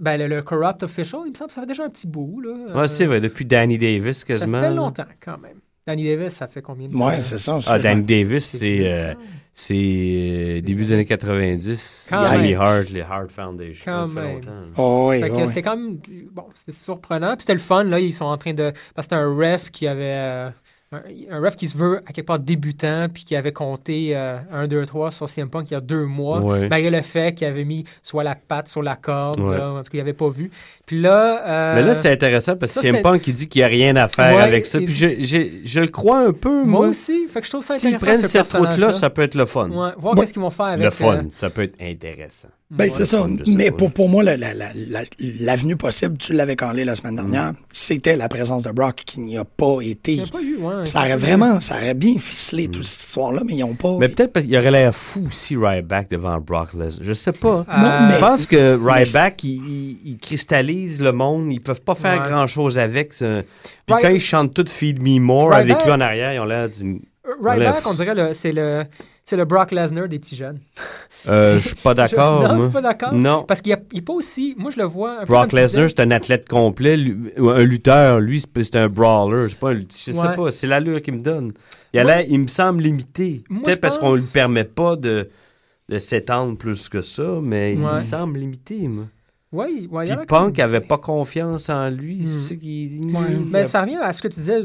[0.00, 2.40] Ben, le, le Corrupt Official, il me semble que ça fait déjà un petit bout.
[2.40, 2.50] Là.
[2.74, 4.60] Ouais, Euh, c'est vrai, depuis Danny Davis, Ça quasiment.
[4.60, 4.74] fait là.
[4.74, 5.58] longtemps, quand même.
[5.86, 7.06] Danny Davis, ça fait combien de temps?
[7.08, 7.58] Ouais, c'est ça.
[7.66, 9.12] Ah, Danny Davis, C'est euh,
[9.52, 9.74] ça.
[9.74, 12.06] euh, début des années 90.
[12.08, 12.60] Quand Jimmy même.
[12.60, 13.84] Hart, les Hart Foundation.
[13.92, 14.34] Quand ça fait même.
[14.36, 14.72] longtemps.
[14.78, 15.46] Oh, oui, Fait que oui.
[15.46, 15.98] c'était quand même.
[16.32, 17.32] Bon, c'était surprenant.
[17.32, 18.00] Puis c'était le fun, là.
[18.00, 18.72] Ils sont en train de.
[18.94, 20.50] Parce que c'était un ref qui avait.
[20.92, 20.98] Euh,
[21.30, 24.66] un, un ref qui se veut à quelque part débutant, puis qui avait compté 1,
[24.68, 26.68] 2, 3 sur CM Punk il y a deux mois, Ouais.
[26.68, 29.56] malgré le fait qu'il avait mis soit la patte sur la corde, Ouais.
[29.58, 30.50] là, en tout cas, il n'avait pas vu.
[30.86, 31.42] Puis là.
[31.46, 33.96] euh, Mais là, c'est intéressant parce que c'était- Punk qui dit qu'il n'y a rien
[33.96, 34.78] à faire Ouais, avec ça.
[34.78, 36.88] Puis je, je, je le crois un peu, Moi moi.
[36.88, 37.26] aussi.
[37.32, 38.06] Fait que je trouve ça S'ils intéressant.
[38.06, 39.68] prennent ce cette route-là, ça peut être le fun.
[39.70, 40.20] Ouais, voir Ouais.
[40.20, 40.84] qu'est-ce qu'ils vont faire avec.
[40.84, 42.48] Le fun, euh, ça peut être intéressant.
[42.70, 42.90] Ben, Ouais.
[42.90, 43.18] c'est ça.
[43.18, 46.94] fun, Mais pour, pour moi, la- la- la- la- l'avenue possible, tu l'avais calé la
[46.94, 47.56] semaine dernière, Mm.
[47.72, 50.12] c'était la présence de Brock qui n'y a pas été.
[50.12, 53.02] il n'y a pas eu, ouais, Ça aurait vraiment, ça aurait bien ficelé toute cette
[53.08, 53.96] histoire-là, mais ils n'ont pas.
[54.00, 56.90] Mais peut-être parce qu'il aurait l'air fou si Ryback devant Brock Lesnar.
[57.02, 57.64] Je sais pas.
[57.68, 60.18] Euh, Non, mais- Je pense que Ryback, il, il- il
[61.00, 61.52] le monde.
[61.52, 62.28] Ils peuvent pas faire Ouais.
[62.28, 63.12] grand-chose avec.
[63.12, 63.42] ça.
[63.86, 66.44] Puis quand ils chantent tout Feed Me More Ryback- avec lui en arrière, ils ont
[66.44, 67.00] l'air d'une...
[67.26, 67.86] Euh, Ryback, Bref.
[67.86, 68.84] on dirait, c'est le,
[69.24, 70.60] c'est le Brock Lesnar des petits jeunes.
[71.26, 72.66] Euh, je suis pas d'accord, Je- Non, moi.
[72.66, 73.12] tu pas d'accord?
[73.14, 73.44] Non.
[73.48, 74.54] Parce qu'il n'est pas aussi.
[74.58, 75.24] Moi, je le vois un.
[75.24, 76.98] Brock Lesnar, c'est un athlète complet.
[76.98, 78.20] lui- un lutteur.
[78.20, 79.46] Lui, c'est un brawler.
[79.48, 80.34] C'est pas un- je sais Ouais.
[80.34, 80.52] pas.
[80.52, 81.52] C'est l'allure qu'il me donne.
[81.94, 83.42] Il, a il me semble limité.
[83.48, 85.30] Peut-être je parce qu'on pense- lui permet pas de,
[85.88, 89.04] de s'étendre plus que ça, mais il me semble limité, moi.
[89.54, 92.22] Oui, ouais, Puis Punk comme- avait pas confiance en lui.
[92.22, 92.26] Hmm.
[92.26, 93.00] C'est ça qui...
[93.04, 93.36] Ouais.
[93.50, 94.60] Mais ça revient à ce que tu disais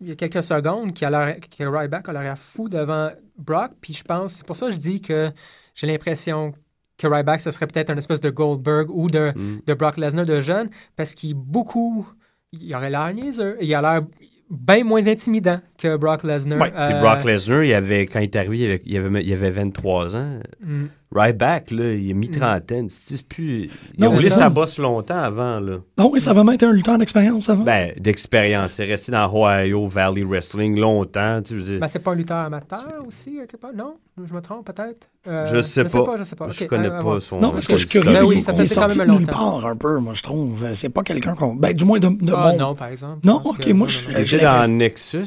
[0.00, 3.72] il y a quelques secondes, l'air- que Ryback a l'air fou devant Brock.
[3.80, 5.30] Puis je pense, c'est pour ça que je dis que
[5.74, 6.52] j'ai l'impression
[6.96, 9.60] que Ryback, ce serait peut-être une espèce de Goldberg ou de, Hmm.
[9.66, 12.06] de Brock Lesnar de jeune, parce qu'il beaucoup.
[12.52, 13.56] Il aurait l'air niaiseux.
[13.60, 14.02] Il a l'air
[14.50, 16.60] bien moins intimidant que Brock Lesnar.
[16.60, 16.70] Ouais.
[16.70, 19.32] Puis Euh, Brock Lesnar, il avait, quand il est arrivé, il avait, il avait, il
[19.32, 20.38] avait 23 ans.
[20.64, 20.84] mm.
[21.12, 22.88] Ryback, là, il a mis trentaine.
[22.88, 23.68] C'est c'est plus...
[23.98, 24.36] Il a Non, roulé c'est ça.
[24.42, 25.78] sa bosse longtemps avant, là.
[25.98, 27.64] Non, oui, ça va mettre un lutteur d'expérience avant.
[27.64, 28.78] Ben, d'expérience.
[28.78, 31.42] Il est resté dans Ohio Valley Wrestling longtemps.
[31.42, 31.80] Tu veux dire.
[31.80, 33.72] Ben, c'est pas un lutteur amateur aussi, quelque part?
[33.74, 33.94] Non?
[34.24, 35.08] Je me trompe peut-être?
[35.26, 36.04] Euh, je sais je sais pas.
[36.04, 36.46] pas, je sais pas.
[36.48, 37.40] Je Ok, connais à pas son.
[37.40, 38.20] non, parce que je suis son curieux.
[38.20, 40.22] Ben oui, ça il fait est quand sorti même nulle part un peu, moi, je
[40.22, 40.64] trouve.
[40.74, 41.56] C'est pas quelqu'un qu'on.
[41.56, 43.18] Ben, du moins de, de Ah mon- non, par exemple.
[43.26, 45.26] Non, ok, moi, je- était dans Nexus,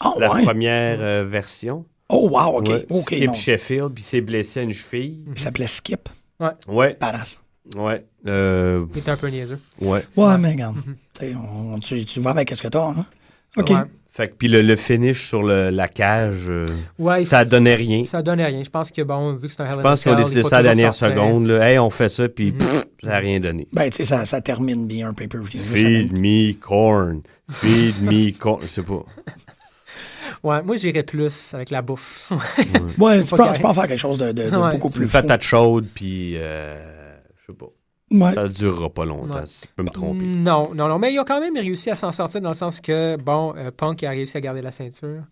[0.00, 0.42] Ah, la ouais.
[0.42, 1.84] première euh, version.
[2.08, 2.68] Oh, wow, OK.
[2.68, 3.32] Ouais, OK, Skip non.
[3.32, 5.20] Sheffield, puis il s'est blessé à une cheville.
[5.34, 6.08] Il s'appelait Skip.
[6.38, 6.50] Ouais.
[6.68, 6.96] Ouais.
[7.00, 7.40] Badass.
[7.76, 8.04] Ouais.
[8.26, 9.58] Euh, Il était un peu niaiseux.
[9.80, 10.04] ouais.
[10.16, 10.76] Ouais, mais regarde.
[11.12, 13.06] t'sais, on- tu, tu vas avec ce que t'as, hein?
[13.56, 13.70] OK.
[13.70, 13.76] Ouais.
[14.12, 16.64] Fait que puis le, le finish sur le- la cage, euh,
[16.98, 18.04] Ouais, ça donnait rien.
[18.06, 18.62] Ça donnait rien.
[18.64, 20.42] Je pense que, bon, vu que c'est un Hell Je a pense ont Cell, décidé
[20.42, 21.16] ça à la dernière sortir.
[21.22, 21.46] seconde.
[21.48, 21.68] Là.
[21.70, 22.58] Hey, on fait ça, puis Mhm.
[22.58, 23.66] pff, ça n'a rien donné.
[23.72, 25.60] Ben, tu sais, ça, ça termine bien un pay-per-view.
[25.60, 27.20] ça Feed me corn.
[27.50, 28.62] Feed me corn.
[28.62, 29.04] Je sais pas.
[30.44, 32.30] Ouais, moi, j'irais plus avec la bouffe.
[32.98, 34.70] Ouais, tu pas peux, tu peux en faire quelque chose de, de- de Ouais.
[34.70, 36.76] beaucoup plus Une patate chaude, puis euh,
[37.40, 37.66] je sais pas.
[38.10, 38.32] Ouais.
[38.32, 39.38] Ça durera pas longtemps.
[39.38, 39.44] Ouais.
[39.46, 40.24] Je peux me tromper.
[40.24, 40.98] Non, non, non.
[40.98, 43.70] Mais ils ont quand même réussi à s'en sortir dans le sens que, bon, euh,
[43.76, 45.22] Punk a réussi à garder la ceinture.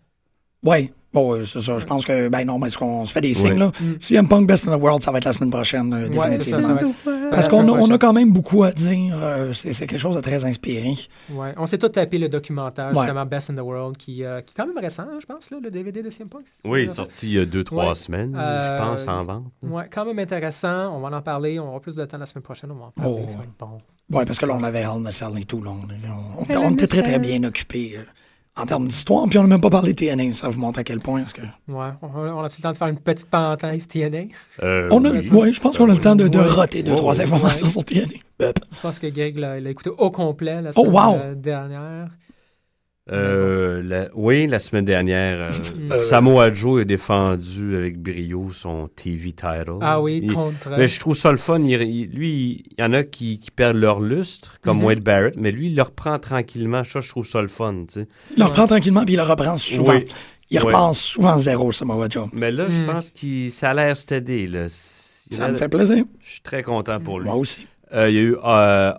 [0.63, 0.91] Ouais.
[1.13, 1.77] Bon, ouais, c'est ça.
[1.77, 3.71] Je pense que, ben non, mais est-ce qu'on se fait des signes, là?
[3.79, 3.93] Mm.
[3.99, 6.11] Si M Punk Best in the World, ça va être la semaine prochaine, euh, Ouais,
[6.11, 6.61] c'est ça, définitivement.
[6.61, 6.95] ça va être-
[7.31, 9.17] Parce qu'on a, on a quand même beaucoup à dire.
[9.21, 10.93] euh, c'est c'est quelque chose de très inspiré.
[11.31, 11.53] Ouais.
[11.57, 12.99] On s'est tous tapé le documentaire, Ouais.
[13.03, 15.49] justement, Best in the World, qui, euh, qui est quand même récent, hein, je pense,
[15.51, 16.45] là, le DVD de CM Punk.
[16.63, 17.95] Oui, il est sorti il y a deux, trois Ouais.
[17.95, 19.43] semaines, Euh, je pense, en vente.
[19.63, 20.95] Ouais, quand même intéressant.
[20.95, 21.59] On va en parler.
[21.59, 22.71] On aura plus de temps la semaine prochaine.
[22.71, 23.25] On va en parler.
[23.27, 24.17] Oh, bon.
[24.17, 25.61] Ouais, parce que là, on avait Hell Cell et tout.
[25.63, 28.03] Là, on, on- était très, très bien occupés euh,
[28.57, 29.25] en termes d'histoire.
[29.29, 30.33] Puis on n'a même pas parlé de TNA.
[30.33, 31.21] Ça vous montre à quel point.
[31.23, 31.41] Est-ce que...
[31.67, 34.17] Ouais, on, on a-tu le temps de faire une petite parenthèse TNA?
[34.63, 35.29] Euh, on a, oui.
[35.31, 36.45] ouais, je pense qu'on a le temps de, de Ouais.
[36.49, 37.71] roter deux, Oh, trois informations Ouais.
[37.71, 38.05] sur TNA.
[38.39, 41.35] Je pense que Greg l'a écouté au complet la Oh, semaine wow!
[41.35, 42.07] dernière.
[43.11, 45.51] Euh, la- oui, la semaine dernière, euh,
[45.91, 49.77] Euh, Samoa Joe a défendu avec brio son TV title.
[49.81, 51.59] Ah oui, Il- contre- Mais je trouve ça le fun.
[51.59, 54.83] il- il- lui, il y en a qui, qui perdent leur lustre, comme Mhm.
[54.85, 56.83] Wade Barrett, mais lui, il le reprend tranquillement.
[56.83, 57.85] Ça, je trouve ça le fun.
[57.87, 58.07] tu sais.
[58.35, 59.93] Il le reprend tranquillement, puis il le reprend souvent.
[59.93, 60.05] Oui.
[60.49, 60.65] Il Ouais.
[60.65, 62.29] repense souvent zéro, Samoa Joe.
[62.33, 62.85] Mais là, je Mm.
[62.87, 63.95] pense que ça a l'air.
[63.95, 64.65] Là.
[65.29, 66.05] Il Ça a- me fait plaisir.
[66.23, 67.25] Je suis très content pour lui.
[67.27, 67.67] Moi aussi.
[67.93, 68.35] Euh, il y a eu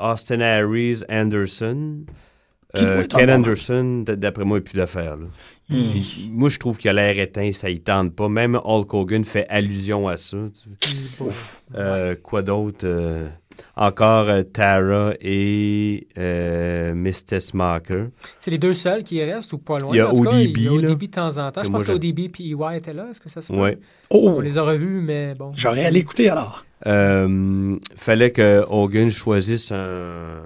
[0.00, 2.04] Austin Harris, Anderson.
[2.84, 5.16] Euh, Ken Anderson, d'après moi, il plus d'affaires.
[5.16, 5.26] Mm.
[5.68, 8.28] Il- Moi, je trouve qu'il a l'air éteint, ça ne tente pas.
[8.28, 10.36] Même Hulk Hogan fait allusion à ça.
[11.74, 12.84] Euh, quoi d'autre?
[12.84, 13.28] Euh,
[13.74, 18.06] encore euh, Tara et euh, Miss Tessmacher.
[18.38, 19.90] C'est les deux seuls qui restent ou pas loin?
[19.94, 21.64] Il y a ODB, Il y a ODB de temps en temps.
[21.64, 21.92] Je pense que.
[21.92, 23.06] ODB et EY étaient là.
[23.10, 23.52] Est-ce que ça se?
[23.52, 23.78] Ouais.
[24.10, 24.34] Oh!
[24.36, 25.52] On les a revus, mais bon.
[25.56, 26.64] J'aurais à l'écouter alors.
[26.86, 30.42] Euh, fallait que Hogan choisisse un,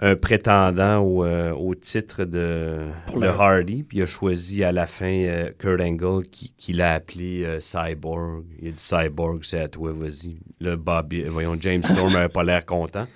[0.00, 4.62] un prétendant au, euh, au titre de, Pour de le- Hardy, puis il a choisi
[4.62, 8.44] à la fin euh, Kurt Angle qui, qui l'a appelé euh, Cyborg.
[8.60, 10.36] Il a dit Cyborg, c'est à toi, vas-y.
[10.60, 13.06] Le Bobby, voyons, James Storm n'avait pas l'air content.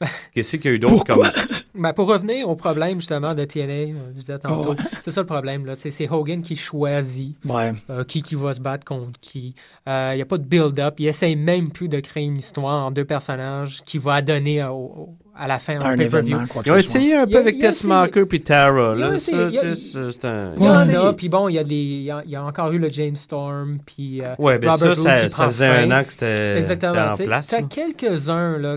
[0.34, 1.22] Qu'est-ce qu'il y a eu d'autre comme.
[1.72, 4.76] Ben, pour revenir au problème justement de TNA, je disais tantôt, Oh, ouais.
[5.02, 5.64] c'est ça le problème.
[5.66, 5.76] là.
[5.76, 7.72] C'est c'est Hogan qui choisit Ouais.
[7.90, 9.54] euh, qui, qui va se battre contre qui.
[9.86, 10.96] Il n'y a pas de build-up.
[10.98, 14.74] Il essaye même plus de créer une histoire en deux personnages qui va donner au-
[14.74, 16.36] au- à la fin un, Un pay-per-view.
[16.66, 18.92] Ils ont essayé un peu avec il a Tessmacher puis Tara.
[18.94, 19.18] Il Là.
[19.18, 20.54] c'est- un.
[20.58, 22.44] Y en a, puis bon, il y a des, il y a, il y a
[22.44, 25.16] encore eu le James Storm, puis euh, Ouais, ben Robert ça,
[25.48, 25.90] faisait fin.
[25.90, 27.12] un an que c'était Exactement.
[27.12, 27.46] c'était en place.
[27.48, 27.66] T'as là.
[27.68, 28.76] quelques-uns, là,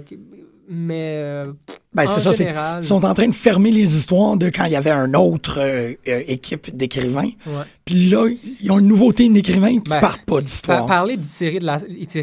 [0.69, 1.51] mais euh,
[1.93, 2.81] Ben, en c'est ça, général...
[2.81, 5.59] ils sont en train de fermer les histoires de quand il y avait une autre
[5.59, 7.29] euh, euh, équipe d'écrivains.
[7.45, 7.63] Ouais.
[7.85, 8.29] Puis là,
[8.61, 10.85] ils ont une nouveauté d'écrivains qui Ben, partent pas Par- d'histoire.
[10.85, 11.77] parler d'étirer la,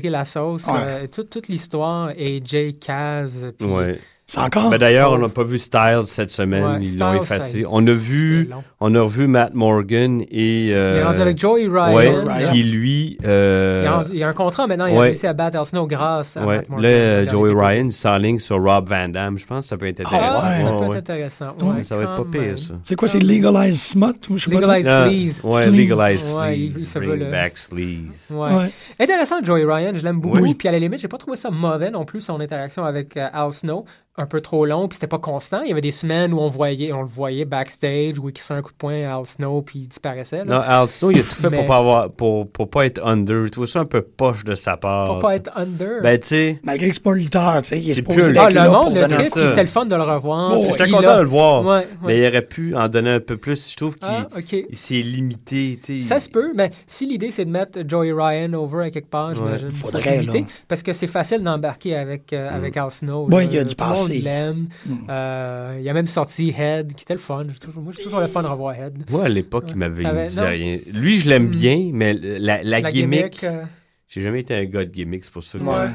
[0.04, 0.72] la sauce, Ouais.
[0.82, 3.46] euh, toute, toute l'histoire est Jay Kaz.
[3.58, 3.98] puis- Ouais.
[4.32, 4.70] C'est encore?
[4.70, 6.62] Ben, D'ailleurs, on n'a pas vu Styles cette semaine.
[6.64, 7.62] Ouais, ils l'ont effacé.
[7.62, 10.68] ça- On a vu, on a revu Matt Morgan et.
[10.72, 11.92] euh, Il est rendu avec Joey Ryan.
[11.94, 12.52] ouais, Ryan.
[12.52, 13.16] qui lui.
[13.20, 15.66] Il, euh, est rendu- il a un contrat maintenant, il a réussi à battre El
[15.66, 16.58] Snow grâce à ouais.
[16.58, 16.82] Matt Morgan.
[16.90, 19.36] Là, euh, Joey Ryan il s'enligne sur Rob Van Damme.
[19.36, 20.40] Je pense que ça peut être intéressant.
[20.44, 21.46] Ah, ça Ouais, peut être intéressant.
[21.60, 22.74] Ouais, Ouais, Ça va être pas pire, ça.
[22.84, 24.14] C'est quoi, c'est Legalized Smut?
[24.30, 25.40] ou je sais pas Legalized Ah, Sleaze.
[25.42, 25.74] ouais, Sleaze.
[25.74, 28.26] Il- il veut Bring le- back Sleaze.
[28.30, 28.48] Ouais.
[28.48, 28.58] trop.
[28.60, 28.70] Ouais.
[29.00, 30.38] Intéressant, Joey Ryan, je l'aime beaucoup.
[30.38, 30.54] Oui.
[30.54, 33.26] Puis à la limite, j'ai pas trouvé ça mauvais non plus, son interaction avec euh,
[33.32, 33.84] Al Snow.
[34.20, 35.62] Un peu trop long, puis c'était pas constant.
[35.62, 38.52] Il y avait des semaines où on, voyait, on le voyait backstage, où il crissait
[38.52, 40.44] un coup de poing à Al Snow, puis il disparaissait.
[40.44, 40.80] Non, Là.
[40.80, 43.50] Al Snow, il a tout fait Mais- pour pas avoir, pour, pour pas être under.
[43.50, 45.06] Tu vois ça un peu poche de sa part.
[45.06, 45.38] Pour pas tu sais.
[45.38, 46.02] être under.
[46.02, 46.60] Ben, tu sais.
[46.62, 48.64] Malgré que c'est pas un lutteur, tu sais, il est C'est supposé d'être ah, là
[48.64, 50.52] le monde, le trip, puis c'était le fun de le revoir.
[50.58, 51.64] Oh, J'étais il content a- de le voir.
[51.64, 51.86] Ouais, ouais.
[52.04, 53.70] Mais il aurait pu en donner un peu plus.
[53.70, 54.52] Je trouve qu'il Ah, ok.
[54.68, 55.78] il s'est limité.
[55.82, 56.06] tu sais.
[56.06, 59.34] Ça se peut, mais si l'idée c'est de mettre Joey Ryan over à quelque part,
[59.34, 59.68] j'imagine.
[59.68, 59.72] Ouais.
[59.74, 60.32] Faudrait, là.
[60.68, 63.28] Parce que c'est facile d'embarquer avec, euh, avec Al Snow.
[63.28, 63.42] Là.
[63.42, 64.09] il y a du Tout le monde passé.
[64.18, 64.68] L'aime.
[64.86, 64.94] Mm.
[65.08, 67.44] Euh, il a même sorti Head, qui était le fun.
[67.52, 69.04] J'ai toujours- Moi, j'ai toujours le fun de revoir Head.
[69.10, 70.46] Moi, à l'époque, il m'avait non.
[70.46, 70.78] rien.
[70.92, 71.50] Lui, je l'aime Mm.
[71.50, 73.62] bien, mais la, la, La gimmick, gimmick, euh,
[74.08, 75.88] j'ai jamais été un gars de gimmick, c'est pour ça que Ouais.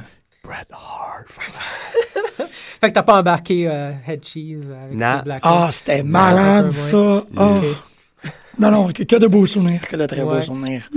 [0.44, 1.26] Bret Hart.
[2.82, 5.40] Fait que t'as pas embarqué euh, Head Cheese avec Blackman.
[5.42, 7.26] Ah, c'était malade, ça.
[8.60, 10.88] Non, non, que, que de beaux souvenirs, que de très beaux souvenirs.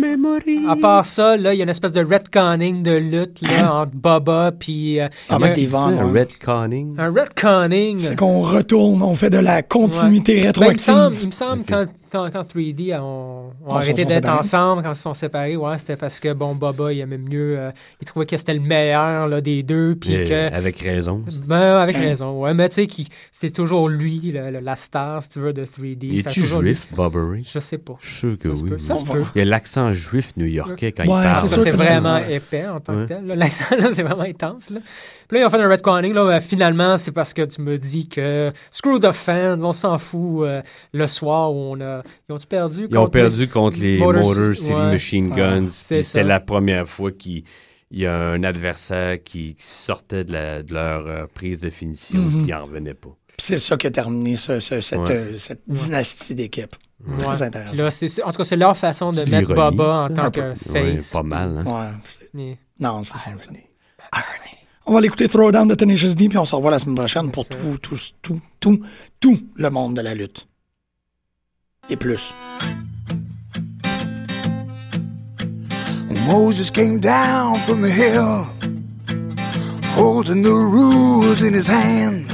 [0.68, 3.92] À part ça, là, il y a une espèce de retconning de lutte là, entre
[3.94, 5.00] Baba puis...
[5.00, 6.94] euh, Ah, il y a avec des un- retconning.
[6.98, 7.98] Un retconning.
[7.98, 10.38] C'est qu'on retourne, on fait de la continuité Ouais.
[10.38, 10.84] Ben, il me rétroactive.
[10.94, 14.96] semble, il me semble quand, quand, quand 3D ont, arrêté sont d'être ensemble, quand ils
[14.96, 17.56] se sont séparés, ouais, c'était parce que, bon, Baba, il aimait mieux.
[17.58, 19.94] euh, il trouvait que c'était le meilleur là, des deux.
[20.00, 20.52] Puis que.
[20.54, 21.18] Avec raison.
[21.46, 22.54] Ben, avec raison, ouais.
[22.54, 25.64] Mais tu sais, qui- c'est toujours lui, le- le- la star, si tu veux, de
[25.64, 26.06] 3D.
[26.08, 26.86] Il est-tu toujours juif.
[26.92, 27.42] Bobby Ray?
[27.44, 27.96] Je sais pas.
[28.00, 28.70] Je suis sûr que Ça oui.
[28.70, 28.78] peut.
[28.78, 29.22] Ça se peut.
[29.34, 31.48] Il y a l'accent juif new-yorkais quand Ouais, il parle.
[31.48, 32.34] c'est sûr, c'est vraiment Ouais.
[32.36, 33.02] épais en tant Ouais.
[33.04, 33.26] que tel.
[33.26, 33.36] là.
[33.48, 34.70] L'accent, là, c'est vraiment intense.
[34.70, 34.80] Là.
[35.28, 36.12] Puis là, ils ont fait un retconning.
[36.14, 39.98] Là, ben, finalement, c'est parce que tu me dis que screw the fans, on s'en
[39.98, 41.97] fout euh, le soir où on a.
[42.28, 44.82] Ils ont perdu Ils ont contre perdu contre les Motor- Motor City Ouais.
[44.84, 45.36] Machine Ouais.
[45.36, 45.68] Guns.
[45.70, 46.10] C'est Puis ça.
[46.10, 47.44] c'était la première fois qu'il
[47.90, 51.70] il y a un adversaire qui, qui sortait de, la- de leur euh, prise de
[51.70, 52.28] finition Mhm.
[52.30, 53.08] puis il n'en revenait pas.
[53.28, 55.10] Puis c'est ça qui a terminé ce- ce- cette, Ouais.
[55.14, 56.76] euh, cette dynastie d'équipes.
[57.06, 57.16] Ouais.
[57.16, 57.82] Très intéressant.
[57.82, 60.30] Là, c'est, en tout cas, c'est leur façon de C'est de mettre Baba en tant
[60.32, 60.40] que.
[60.70, 61.12] Ouais, face.
[61.12, 61.64] pas mal, hein.
[61.64, 61.90] Ouais.
[62.34, 63.30] Mais- Non, c'est ça.
[64.86, 67.46] On va l'écouter Throwdown de Tenacious D, puis on se revoit la semaine prochaine pour
[67.46, 68.80] tout, tout, tout, tout,
[69.20, 70.46] tout le monde de la lutte.
[71.90, 72.32] Et plus.
[76.26, 78.44] Moses came down from the hill,
[79.94, 82.26] holding the rules in his hand.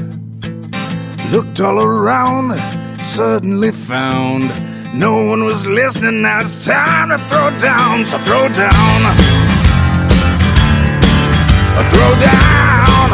[1.31, 2.59] Looked all around,
[3.05, 4.51] suddenly found
[4.95, 6.23] no one was listening.
[6.23, 9.45] Now it's time to throw down, so throw down.
[11.95, 13.11] Throw down.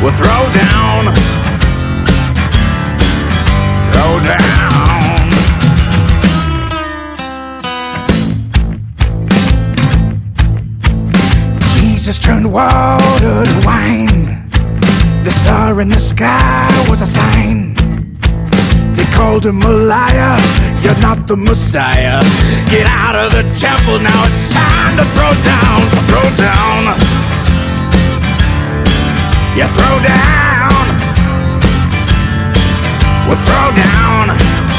[0.00, 1.33] We'll throw down.
[4.14, 5.30] Down.
[11.76, 14.48] Jesus turned water to wine.
[15.24, 17.74] The star in the sky was a sign.
[18.94, 20.38] They called him a liar.
[20.82, 22.22] You're not the Messiah.
[22.70, 24.24] Get out of the temple now.
[24.26, 25.82] It's time to throw down.
[25.90, 26.80] So throw down.
[29.56, 30.43] You throw down
[33.28, 34.73] were thrown down.